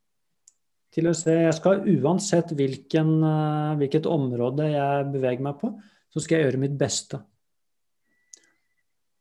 til 0.95 1.09
å 1.11 1.15
se 1.17 1.33
jeg 1.35 1.55
skal 1.57 1.83
uansett 1.91 2.53
hvilken, 2.55 3.09
eh, 3.27 3.75
hvilket 3.81 4.07
område 4.07 4.69
jeg 4.71 5.07
beveger 5.11 5.43
meg 5.43 5.57
på, 5.59 5.73
så 6.07 6.23
skal 6.23 6.37
jeg 6.37 6.47
gjøre 6.47 6.61
mitt 6.61 6.77
beste. 6.79 7.19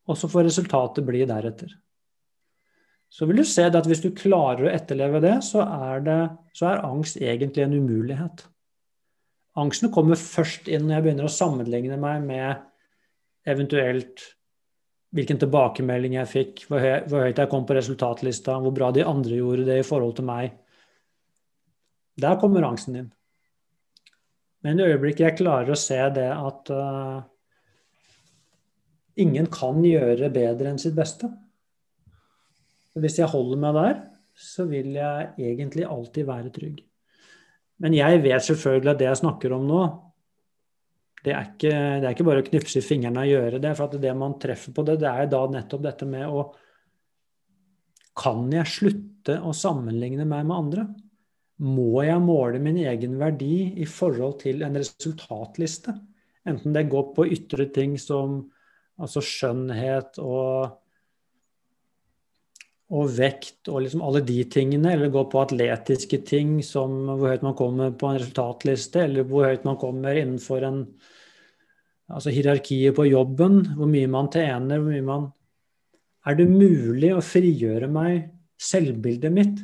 Og 0.07 0.15
så 0.15 0.29
får 0.31 0.47
resultatet 0.47 1.03
bli 1.03 1.25
deretter. 1.27 1.73
Så 3.09 3.27
vil 3.29 3.39
du 3.39 3.45
se 3.47 3.67
at 3.69 3.87
hvis 3.87 4.03
du 4.03 4.09
klarer 4.15 4.67
å 4.67 4.73
etterleve 4.73 5.21
det, 5.23 5.37
så 5.45 5.63
det, 6.03 6.19
så 6.57 6.71
er 6.71 6.85
angst 6.87 7.19
egentlig 7.21 7.63
en 7.63 7.77
umulighet. 7.77 8.45
Angsten 9.55 9.91
kommer 9.93 10.19
først 10.19 10.67
inn 10.67 10.87
når 10.87 10.97
jeg 10.97 11.05
begynner 11.05 11.29
å 11.29 11.31
sammenligne 11.31 11.99
meg 11.99 12.25
med 12.25 12.65
eventuelt 13.47 14.25
hvilken 15.15 15.39
tilbakemelding 15.39 16.17
jeg 16.17 16.27
fikk, 16.31 16.65
hvor, 16.67 16.81
høy, 16.83 17.05
hvor, 17.07 17.23
høyt 17.23 17.39
jeg 17.39 17.51
kom 17.51 17.63
på 17.67 17.77
resultatlista, 17.77 18.57
hvor 18.59 18.73
bra 18.75 18.89
de 18.91 19.05
andre 19.07 19.37
gjorde 19.37 19.67
det 19.69 19.79
i 19.79 19.85
forhold 19.87 20.17
til 20.17 20.27
meg. 20.27 20.57
Der 22.19 22.35
kommer 22.41 22.67
angsten 22.67 22.99
inn. 22.99 23.07
Men 24.65 24.81
i 24.81 24.89
øyeblikket 24.89 25.23
jeg 25.27 25.37
klarer 25.39 25.71
å 25.71 25.79
se 25.79 25.99
det 26.15 26.27
at 26.33 26.71
uh, 26.73 27.23
ingen 29.21 29.47
kan 29.53 29.79
gjøre 29.85 30.31
bedre 30.33 30.73
enn 30.73 30.81
sitt 30.81 30.97
beste. 30.97 31.29
Hvis 32.95 33.19
jeg 33.19 33.31
holder 33.31 33.59
meg 33.59 33.75
der, 33.75 34.01
så 34.35 34.65
vil 34.69 34.93
jeg 34.95 35.31
egentlig 35.39 35.85
alltid 35.87 36.27
være 36.27 36.51
trygg. 36.55 36.81
Men 37.83 37.95
jeg 37.95 38.21
vet 38.23 38.43
selvfølgelig 38.45 38.91
at 38.93 38.99
det 39.01 39.07
jeg 39.09 39.21
snakker 39.21 39.55
om 39.55 39.65
nå, 39.67 39.81
det 41.25 41.33
er 41.33 41.47
ikke, 41.49 41.71
det 41.73 42.05
er 42.05 42.13
ikke 42.13 42.27
bare 42.27 42.43
å 42.43 42.45
knipse 42.45 42.79
i 42.79 42.85
fingrene 42.85 43.23
og 43.23 43.31
gjøre 43.31 43.59
det. 43.63 43.71
For 43.77 43.97
det 44.01 44.13
man 44.17 44.37
treffer 44.41 44.75
på 44.75 44.85
det, 44.85 44.99
det 45.01 45.09
er 45.09 45.31
da 45.31 45.41
nettopp 45.49 45.83
dette 45.87 46.07
med 46.09 46.29
å 46.29 46.45
Kan 48.15 48.45
jeg 48.53 48.71
slutte 48.71 49.41
å 49.43 49.51
sammenligne 49.51 50.23
meg 50.23 50.45
med 50.47 50.55
andre? 50.55 50.85
Må 51.65 52.03
jeg 52.05 52.21
måle 52.23 52.61
min 52.63 52.77
egen 52.79 53.17
verdi 53.19 53.73
i 53.81 53.87
forhold 53.89 54.37
til 54.43 54.63
en 54.63 54.77
resultatliste? 54.77 55.91
Enten 56.47 56.75
det 56.75 56.85
går 56.91 57.09
på 57.15 57.25
ytre 57.27 57.65
ting 57.75 57.97
som 57.99 58.37
altså 59.01 59.23
skjønnhet 59.23 60.21
og 60.23 60.77
og 62.93 63.09
vekt 63.17 63.69
og 63.71 63.81
liksom 63.81 64.03
alle 64.05 64.21
de 64.25 64.37
tingene, 64.51 64.91
eller 64.93 65.13
gå 65.13 65.23
på 65.29 65.41
atletiske 65.41 66.19
ting 66.27 66.59
som 66.63 67.07
hvor 67.09 67.31
høyt 67.31 67.45
man 67.45 67.57
kommer 67.57 67.95
på 67.97 68.11
en 68.11 68.19
resultatliste, 68.19 69.07
eller 69.07 69.25
hvor 69.29 69.47
høyt 69.49 69.65
man 69.65 69.79
kommer 69.81 70.17
innenfor 70.19 70.65
en 70.67 70.83
altså 72.13 72.29
hierarkiet 72.29 72.93
på 72.93 73.07
jobben, 73.09 73.63
hvor 73.77 73.89
mye 73.89 74.09
man 74.11 74.29
tjener, 74.33 74.81
hvor 74.81 74.91
mye 74.91 75.05
man 75.05 75.31
Er 76.25 76.33
det 76.33 76.47
mulig 76.49 77.11
å 77.13 77.21
frigjøre 77.21 77.85
meg, 77.85 78.31
selvbildet 78.57 79.29
mitt, 79.29 79.59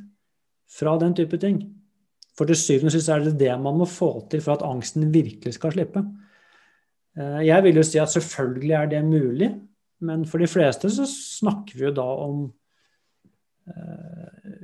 fra 0.70 0.92
den 1.02 1.16
type 1.18 1.40
ting? 1.42 1.56
For 2.38 2.46
til 2.46 2.60
syvende 2.60 2.92
og 2.92 2.94
sist 2.94 3.10
er 3.10 3.24
det 3.26 3.40
det 3.40 3.56
man 3.58 3.80
må 3.80 3.88
få 3.90 4.28
til 4.30 4.44
for 4.46 4.54
at 4.54 4.66
angsten 4.68 5.10
virkelig 5.10 5.56
skal 5.56 5.74
slippe. 5.74 6.04
Eh, 7.18 7.40
jeg 7.48 7.66
vil 7.66 7.82
jo 7.82 7.86
si 7.86 7.98
at 7.98 8.14
selvfølgelig 8.14 8.76
er 8.78 8.92
det 8.94 9.02
mulig, 9.08 9.50
men 10.06 10.26
for 10.30 10.38
de 10.38 10.50
fleste 10.50 10.92
så 10.94 11.08
snakker 11.10 11.80
vi 11.80 11.88
jo 11.88 11.96
da 11.98 12.06
om 12.28 12.46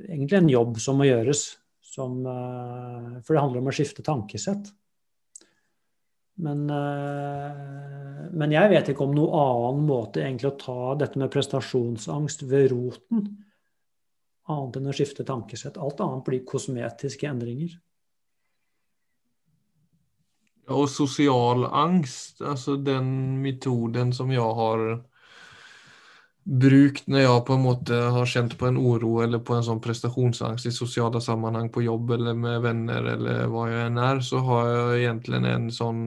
egentlig 0.08 0.38
en 0.38 0.52
jobb 0.52 0.78
som 0.82 0.98
må 1.00 1.08
gjøres. 1.08 1.46
Som, 1.88 2.20
eh, 2.26 3.20
for 3.24 3.34
det 3.34 3.40
handler 3.40 3.62
om 3.62 3.70
å 3.70 3.74
skifte 3.74 4.04
tankesett. 4.04 4.70
Men, 6.38 6.70
eh, 6.70 8.28
men, 8.30 8.52
jeg 8.52 8.70
vet 8.70 8.92
ikke 8.92 9.06
om 9.08 9.14
noen 9.16 9.34
annen 9.34 9.86
måte 9.88 10.22
egentlig 10.22 10.52
å 10.52 10.58
ta 10.60 10.94
dette 11.00 11.18
med 11.18 11.32
prestasjonsangst 11.34 12.44
ved 12.46 12.70
roten, 12.70 13.26
annet 14.48 14.78
enn 14.78 14.92
å 14.92 14.94
skifte 14.94 15.26
tankesett. 15.26 15.80
Alt 15.80 16.00
annet 16.04 16.24
blir 16.24 16.44
kosmetiske 16.46 17.26
endringer. 17.26 17.74
Og 20.68 20.86
sosial 20.92 21.64
angst, 21.64 22.42
altså 22.44 22.76
den 22.76 23.40
metoden 23.42 24.12
som 24.12 24.30
jeg 24.30 24.44
har 24.60 25.00
brukt 26.48 27.10
når 27.12 27.20
jeg 27.20 27.40
på 27.44 27.56
en 27.58 27.64
måte 27.64 27.96
har 28.14 28.28
kjent 28.28 28.54
på 28.56 28.70
en 28.70 28.78
oro 28.80 29.18
eller 29.20 29.42
på 29.44 29.58
en 29.58 29.64
sånn 29.66 29.82
prestasjonsangst 29.84 30.70
i 30.70 30.72
sosiale 30.72 31.20
sammenheng 31.20 31.68
på 31.72 31.84
jobb 31.84 32.14
eller 32.16 32.38
med 32.38 32.62
venner 32.64 33.10
eller 33.12 33.42
hva 33.52 33.66
jeg 33.68 33.88
enn 33.90 34.00
er, 34.00 34.22
så 34.24 34.40
har 34.46 34.70
jeg 34.70 35.02
egentlig 35.02 35.42
en 35.44 35.68
sånn 35.74 36.02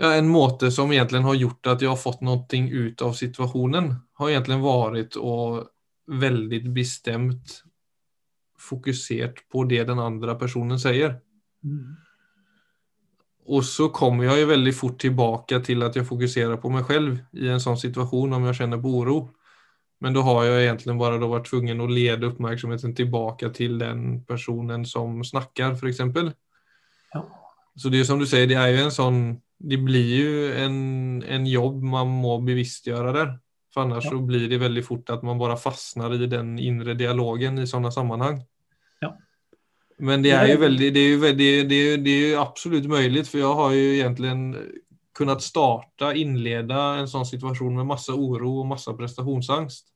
ja, 0.00 0.14
En 0.16 0.30
måte 0.32 0.70
som 0.72 0.92
egentlig 0.94 1.20
har 1.26 1.36
gjort 1.36 1.72
at 1.74 1.82
jeg 1.84 1.92
har 1.92 2.00
fått 2.00 2.22
noe 2.24 2.40
ut 2.48 3.02
av 3.04 3.12
situasjonen, 3.18 3.90
har 4.16 4.30
egentlig 4.30 4.56
vært 4.64 5.18
å 5.20 5.34
veldig 6.10 6.62
bestemt 6.72 7.60
fokusert 8.60 9.44
på 9.52 9.64
det 9.68 9.84
den 9.90 10.00
andre 10.00 10.38
personen 10.40 10.80
sier. 10.80 11.18
Mm. 11.60 12.00
Og 13.48 13.64
så 13.64 13.88
kommer 13.94 14.28
jeg 14.28 14.42
jo 14.42 14.50
veldig 14.52 14.72
fort 14.76 14.98
tilbake 15.00 15.60
til 15.64 15.82
at 15.82 15.96
jeg 15.96 16.06
fokuserer 16.06 16.60
på 16.60 16.70
meg 16.70 16.86
selv 16.86 17.18
i 17.32 17.48
en 17.50 17.62
sånn 17.62 17.78
situasjon 17.80 18.36
om 18.36 18.44
jeg 18.50 18.60
kjenner 18.60 18.80
på 18.82 18.92
oro. 19.00 19.18
Men 20.00 20.14
da 20.16 20.22
har 20.24 20.44
jeg 20.46 20.68
egentlig 20.68 20.96
bare 21.00 21.18
vært 21.20 21.48
tvungen 21.50 21.82
å 21.82 21.88
lede 21.90 22.30
oppmerksomheten 22.30 22.94
tilbake 22.96 23.50
til 23.56 23.76
den 23.80 24.20
personen 24.28 24.86
som 24.88 25.18
snakker, 25.24 25.74
f.eks. 25.76 26.00
Ja. 27.14 27.24
Så 27.76 27.90
det 27.92 28.00
er 28.00 28.08
som 28.08 28.20
du 28.20 28.26
sier, 28.28 28.46
det 28.48 28.56
er 28.60 28.72
jo 28.74 28.84
en 28.86 28.94
sånn 28.94 29.20
Det 29.60 29.76
blir 29.76 30.12
jo 30.16 30.44
en, 30.56 30.76
en 31.20 31.44
jobb 31.44 31.82
man 31.84 32.08
må 32.22 32.38
bevisstgjøre 32.46 33.10
der. 33.12 33.34
For 33.74 33.84
annars 33.84 34.06
Ja. 34.06 34.14
så 34.14 34.22
blir 34.24 34.48
det 34.48 34.58
veldig 34.58 34.82
fort 34.86 35.10
at 35.12 35.22
man 35.22 35.38
bare 35.38 35.58
fastnar 35.60 36.14
i 36.16 36.26
den 36.26 36.54
inre 36.58 36.94
dialogen 36.96 37.58
i 37.60 37.66
sånne 37.68 37.92
sammanhang. 37.92 38.40
Ja. 39.02 39.12
Men 40.00 40.22
det 40.24 40.32
er 40.32 40.46
jo 40.48 40.60
veldig, 40.62 40.86
det 40.96 41.00
er 41.00 41.10
jo 41.10 41.20
veldig, 41.20 41.48
det 41.68 41.76
är, 41.76 41.98
det 41.98 42.10
är 42.10 42.28
ju 42.28 42.36
absolut 42.36 42.86
möjligt 42.88 43.28
för 43.28 43.38
jag 43.38 43.54
har 43.54 43.72
ju 43.72 43.94
egentligen 43.94 44.56
kunnat 45.14 45.42
starta, 45.42 46.14
inleda 46.14 46.94
en 46.96 47.08
sånn 47.08 47.26
situasjon 47.28 47.76
med 47.76 47.88
masse 47.90 48.14
oro 48.16 48.54
og 48.62 48.70
masse 48.70 48.92
prestationsangst. 48.96 49.90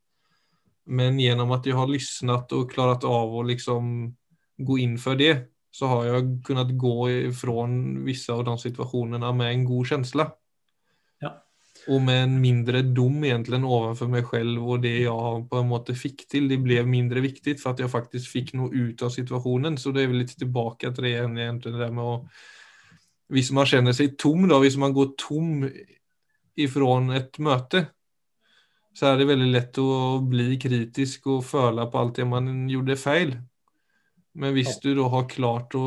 Men 0.85 1.17
gjennom 1.21 1.55
at 1.57 1.65
jeg 1.65 1.79
har 1.79 1.89
lyssnat 1.89 2.53
og 2.53 2.69
klarat 2.75 3.07
av 3.09 3.33
å 3.33 3.45
liksom 3.49 4.13
gå 4.61 4.79
inn 4.85 4.99
for 5.01 5.17
det, 5.17 5.49
så 5.73 5.89
har 5.89 6.11
jeg 6.11 6.27
kunnat 6.45 6.75
gå 6.79 7.09
ifrån 7.31 8.05
vissa 8.05 8.37
av 8.37 8.45
de 8.45 8.59
situasjonene 8.61 9.33
med 9.33 9.55
en 9.55 9.65
god 9.65 9.89
känsla. 9.95 10.29
Og 11.93 12.01
med 12.01 12.23
en 12.23 12.37
mindre 12.41 12.81
dom 12.97 13.19
egentlig 13.27 13.59
overfor 13.61 14.09
meg 14.09 14.29
selv 14.31 14.63
og 14.63 14.85
det 14.85 14.95
jeg 15.03 15.41
på 15.51 15.59
en 15.61 15.69
måte 15.69 15.97
fikk 15.99 16.25
til. 16.33 16.47
Det 16.49 16.61
ble 16.65 16.81
mindre 16.89 17.21
viktig 17.25 17.59
for 17.61 17.75
at 17.75 17.83
jeg 17.83 17.93
faktisk 17.93 18.31
fikk 18.33 18.55
noe 18.57 18.73
ut 18.73 19.05
av 19.05 19.13
situasjonen. 19.13 19.77
Så 19.77 19.93
det 19.93 20.05
er 20.05 20.13
vel 20.13 20.23
litt 20.23 20.33
tilbake 20.41 20.93
til 20.95 21.05
det 21.05 21.17
egentlig, 21.19 21.51
det 21.67 21.83
der 21.83 21.93
med 21.93 22.05
å 22.05 22.17
Hvis 23.33 23.51
man 23.57 23.67
kjenner 23.67 23.95
seg 23.97 24.19
tom, 24.21 24.45
da, 24.49 24.59
hvis 24.61 24.77
man 24.77 24.93
går 24.93 25.15
tom 25.19 25.65
ifrån 26.61 27.11
et 27.17 27.39
møte, 27.43 27.87
så 28.95 29.09
er 29.11 29.19
det 29.19 29.27
veldig 29.31 29.49
lett 29.51 29.79
å 29.81 30.21
bli 30.23 30.59
kritisk 30.61 31.27
og 31.33 31.47
føle 31.49 31.87
på 31.91 31.99
alt 31.99 32.21
det 32.21 32.27
man 32.29 32.69
gjorde 32.71 32.99
feil. 33.01 33.33
Men 34.35 34.51
hvis 34.57 34.81
du 34.83 34.89
da 34.99 35.07
har 35.13 35.29
klart 35.31 35.77
å 35.79 35.85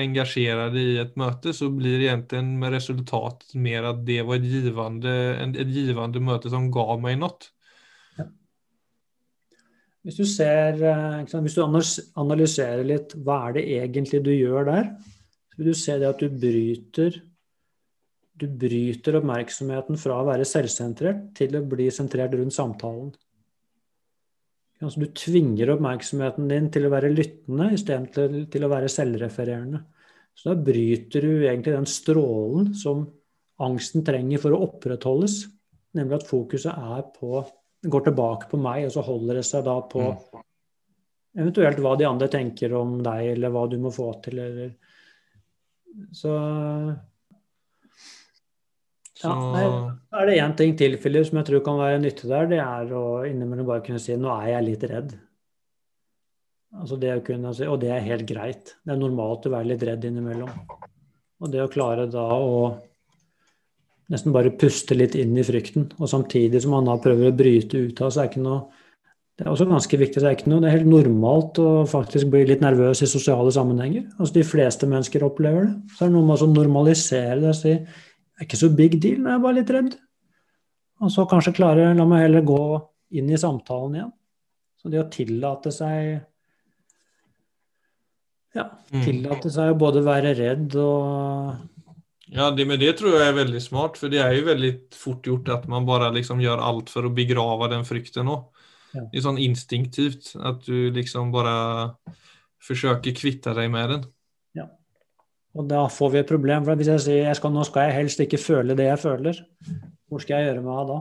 engasjere 0.00 0.70
deg 0.74 0.94
i 0.96 0.98
et 1.04 1.12
møte, 1.20 1.52
så 1.54 1.68
blir 1.70 2.00
det 2.00 2.08
egentlig 2.08 2.42
med 2.58 2.74
resultat 2.74 3.46
mer 3.54 3.86
at 3.92 4.02
det 4.08 4.24
var 4.26 4.40
et 4.40 4.48
givende, 4.50 5.14
et 5.46 5.70
givende 5.70 6.22
møte 6.26 6.50
som 6.50 6.66
ga 6.74 6.88
meg 6.98 7.20
noe. 7.22 7.50
Hvis 10.00 10.16
du 10.16 10.24
ser, 10.24 10.80
eh, 10.80 11.40
hvis 11.44 11.56
du 11.58 11.62
analyserer 11.62 12.86
litt 12.88 13.14
hva 13.20 13.42
er 13.48 13.58
det 13.58 13.66
egentlig 13.76 14.22
du 14.24 14.32
gjør 14.32 14.70
der, 14.70 14.86
så 15.52 15.60
vil 15.60 15.70
du 15.70 15.76
se 15.76 15.98
det 16.00 16.08
at 16.08 16.22
du 16.22 16.40
bryter 16.40 17.20
du 18.40 18.46
bryter 18.48 19.18
oppmerksomheten 19.18 19.98
fra 20.00 20.20
å 20.20 20.28
være 20.28 20.46
selvsentrert 20.48 21.26
til 21.36 21.58
å 21.58 21.66
bli 21.68 21.90
sentrert 21.92 22.32
rundt 22.38 22.56
samtalen. 22.56 23.10
Altså, 24.80 25.02
du 25.02 25.10
tvinger 25.12 25.74
oppmerksomheten 25.74 26.48
din 26.48 26.68
til 26.72 26.86
å 26.88 26.92
være 26.92 27.12
lyttende 27.12 27.68
istedenfor 27.76 28.30
til, 28.32 28.44
til 28.52 28.64
å 28.64 28.70
være 28.72 28.88
selvrefererende. 28.92 29.82
Så 30.32 30.52
da 30.52 30.62
bryter 30.70 31.26
du 31.26 31.32
egentlig 31.44 31.74
den 31.74 31.88
strålen 31.90 32.70
som 32.78 33.02
angsten 33.60 34.04
trenger 34.06 34.40
for 34.40 34.56
å 34.56 34.62
opprettholdes, 34.70 35.42
nemlig 35.98 36.20
at 36.20 36.28
fokuset 36.30 37.12
på 37.18 37.42
går 37.80 38.06
tilbake 38.06 38.48
på 38.50 38.60
meg, 38.60 38.86
og 38.86 38.94
så 38.94 39.04
holder 39.04 39.40
det 39.40 39.44
seg 39.48 39.64
da 39.64 39.76
på 39.88 40.06
eventuelt 41.36 41.80
hva 41.80 41.94
de 41.96 42.08
andre 42.08 42.28
tenker 42.32 42.74
om 42.76 42.98
deg, 43.04 43.34
eller 43.34 43.52
hva 43.54 43.66
du 43.70 43.78
må 43.80 43.92
få 43.94 44.10
til, 44.24 44.40
eller 44.44 44.74
Så 46.14 46.32
Så 49.20 49.30
Ja, 49.30 50.20
er 50.20 50.26
det 50.26 50.38
én 50.40 50.56
ting 50.56 50.76
til, 50.78 50.96
Philip, 50.96 51.26
som 51.28 51.38
jeg 51.40 51.46
tror 51.46 51.64
kan 51.64 51.80
være 51.80 52.00
nyttig 52.00 52.28
der. 52.30 52.46
Det 52.48 52.60
er 52.62 52.94
å 52.96 53.20
innimellom 53.28 53.66
bare 53.68 53.84
kunne 53.84 54.00
si 54.00 54.16
'nå 54.16 54.30
er 54.32 54.48
jeg 54.54 54.64
litt 54.64 54.86
redd'. 54.90 55.18
Altså 56.80 56.98
det 57.00 57.10
å 57.16 57.24
kunne 57.24 57.54
si, 57.54 57.66
Og 57.66 57.80
det 57.80 57.90
er 57.90 58.00
helt 58.00 58.26
greit. 58.26 58.76
Det 58.84 58.92
er 58.94 58.96
normalt 58.96 59.46
å 59.46 59.50
være 59.50 59.66
litt 59.66 59.82
redd 59.82 60.04
innimellom. 60.04 60.50
Og 61.40 61.50
det 61.50 61.60
å 61.60 61.72
klare 61.72 62.10
da 62.10 62.26
å 62.32 62.78
nesten 64.10 64.32
bare 64.32 64.50
puste 64.50 64.96
litt 64.96 65.14
inn 65.14 65.36
i 65.38 65.42
frykten, 65.42 65.92
og 66.00 66.08
samtidig 66.08 66.60
som 66.62 66.72
man 66.72 66.84
da 66.84 66.96
prøver 66.96 67.30
å 67.30 67.36
bryte 67.36 67.78
ut 67.78 68.00
av, 68.00 68.10
så 68.10 68.22
er 68.22 68.30
ikke 68.30 68.42
noe 68.42 68.68
det 69.40 69.46
er 69.46 69.54
også 69.54 69.64
ganske 69.70 69.96
viktig. 69.96 70.20
Det 70.20 70.28
er, 70.28 70.34
ikke 70.36 70.50
noe, 70.52 70.60
det 70.60 70.68
er 70.68 70.74
helt 70.74 70.90
normalt 70.90 71.56
å 71.62 71.86
faktisk 71.88 72.28
bli 72.28 72.42
litt 72.44 72.60
nervøs 72.60 73.00
i 73.00 73.06
sosiale 73.08 73.48
sammenhenger. 73.54 74.02
Altså 74.18 74.34
De 74.34 74.42
fleste 74.44 74.84
mennesker 74.84 75.24
opplever 75.24 75.64
det. 75.64 75.94
Så 75.94 76.04
er 76.04 76.10
det 76.10 76.16
noe 76.18 76.28
med 76.28 76.42
å 76.44 76.48
normalisere 76.50 77.38
det 77.40 77.54
si 77.56 77.72
er 78.40 78.46
ikke 78.48 78.60
så 78.60 78.70
big 78.76 78.96
deal, 79.00 79.20
jeg 79.26 79.34
er 79.36 79.42
bare 79.44 79.58
litt 79.60 79.70
redd. 79.74 79.94
Og 81.00 81.10
så 81.12 81.24
kanskje 81.28 81.54
klare 81.56 81.94
La 81.96 82.04
meg 82.08 82.26
heller 82.26 82.42
gå 82.44 82.60
inn 83.16 83.30
i 83.32 83.38
samtalen 83.40 83.94
igjen. 83.98 84.12
Så 84.80 84.90
det 84.92 85.00
å 85.02 85.10
tillate 85.12 85.72
seg 85.72 86.20
Ja, 88.54 88.64
Mm. 88.90 89.04
tillate 89.04 89.50
seg 89.54 89.70
å 89.70 89.78
både 89.78 90.02
være 90.02 90.32
redd 90.34 90.74
og 90.74 91.54
Ja, 92.32 92.48
det, 92.50 92.64
men 92.66 92.78
det 92.78 92.96
tror 92.98 93.12
jeg 93.18 93.28
er 93.28 93.44
veldig 93.44 93.60
smart, 93.62 93.96
for 93.96 94.08
det 94.08 94.20
er 94.20 94.32
jo 94.36 94.44
veldig 94.46 94.70
fort 94.94 95.22
gjort 95.26 95.48
at 95.48 95.68
man 95.68 95.84
bare 95.86 96.12
liksom 96.14 96.38
gjør 96.40 96.60
alt 96.62 96.88
for 96.90 97.02
å 97.02 97.14
begrave 97.14 97.68
den 97.70 97.82
frykten 97.82 98.26
òg. 98.30 98.44
Ja. 98.94 99.00
Det 99.10 99.18
er 99.18 99.24
sånn 99.24 99.38
instinktivt 99.42 100.36
at 100.38 100.64
du 100.64 100.90
liksom 100.94 101.32
bare 101.32 101.94
forsøker 102.62 103.14
kvitte 103.14 103.54
deg 103.54 103.70
med 103.70 103.88
den. 103.90 104.04
Og 105.58 105.66
da 105.70 105.84
får 105.90 106.10
vi 106.12 106.20
et 106.20 106.28
problem. 106.30 106.64
For 106.66 106.78
hvis 106.78 106.90
jeg 106.92 107.02
sier 107.06 107.24
jeg 107.26 107.38
skal, 107.38 107.52
nå 107.54 107.64
skal 107.66 107.88
jeg 107.88 107.96
helst 107.98 108.20
ikke 108.22 108.38
føle 108.38 108.76
det 108.78 108.86
jeg 108.86 109.00
føler, 109.02 109.40
hvor 110.10 110.22
skal 110.22 110.38
jeg 110.38 110.50
gjøre 110.50 110.62
meg 110.66 110.76
av 110.82 110.90
da? 110.92 110.98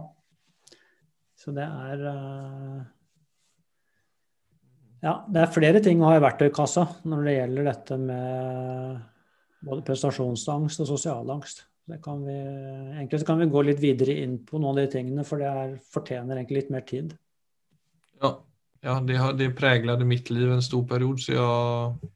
Så 1.39 1.53
det 1.55 1.65
er 1.67 2.01
eh, 2.13 2.79
Ja, 5.05 5.13
det 5.31 5.39
er 5.45 5.53
flere 5.55 5.79
ting 5.83 6.01
å 6.03 6.09
ha 6.09 6.17
i 6.17 6.23
verktøykassa 6.25 6.83
når 7.07 7.21
det 7.29 7.35
gjelder 7.37 7.69
dette 7.69 7.97
med 8.01 8.97
både 9.63 9.85
prestasjonsangst 9.87 10.81
og 10.83 10.89
sosialangst. 10.89 11.63
Det 11.89 12.01
kan 12.03 12.19
vi, 12.25 12.35
egentlig 12.99 13.23
kan 13.25 13.39
vi 13.39 13.47
gå 13.49 13.63
litt 13.65 13.79
videre 13.81 14.17
inn 14.25 14.35
på 14.45 14.59
noen 14.59 14.75
av 14.75 14.81
de 14.83 14.91
tingene, 14.97 15.23
for 15.25 15.41
det 15.41 15.47
er, 15.49 15.71
fortjener 15.93 16.37
egentlig 16.37 16.59
litt 16.59 16.73
mer 16.75 16.83
tid. 16.89 17.15
Ja, 18.21 18.33
ja 18.85 18.97
det, 19.07 19.17
har- 19.17 19.33
det 19.39 19.53
präglade 19.57 20.05
mitt 20.05 20.29
liv 20.29 20.51
en 20.51 20.61
stor 20.65 20.83
period 20.89 21.23
så 21.23 21.33
jeg 21.37 22.11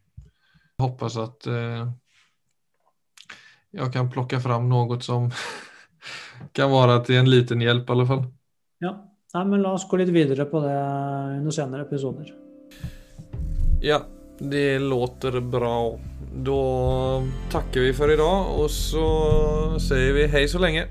hoppas 0.84 1.18
at 1.24 1.48
eh, 1.50 1.86
jeg 3.74 3.94
kan 3.94 4.12
plocka 4.14 4.40
fram 4.40 4.70
noe 4.70 5.00
som 5.02 5.30
kan 6.58 6.72
være 6.72 7.02
til 7.08 7.22
en 7.22 7.32
liten 7.32 7.64
hjelp 7.64 7.90
i 7.90 7.96
alle 7.96 8.08
fall. 8.10 8.24
Ja, 8.84 8.94
Nei, 9.34 9.46
men 9.50 9.64
La 9.66 9.72
oss 9.74 9.88
gå 9.90 9.98
litt 9.98 10.12
videre 10.14 10.46
på 10.46 10.60
det 10.62 10.74
under 11.40 11.54
senere 11.56 11.88
episoder. 11.88 12.28
Ja, 13.82 14.04
det 14.38 14.78
låter 14.80 15.40
bra. 15.42 15.98
Da 16.46 16.58
takker 17.50 17.82
vi 17.88 17.96
for 17.98 18.14
i 18.14 18.18
dag, 18.20 18.52
og 18.54 18.70
så 18.70 19.08
sier 19.82 20.14
vi 20.20 20.28
hei 20.30 20.44
så 20.50 20.62
lenge. 20.62 20.86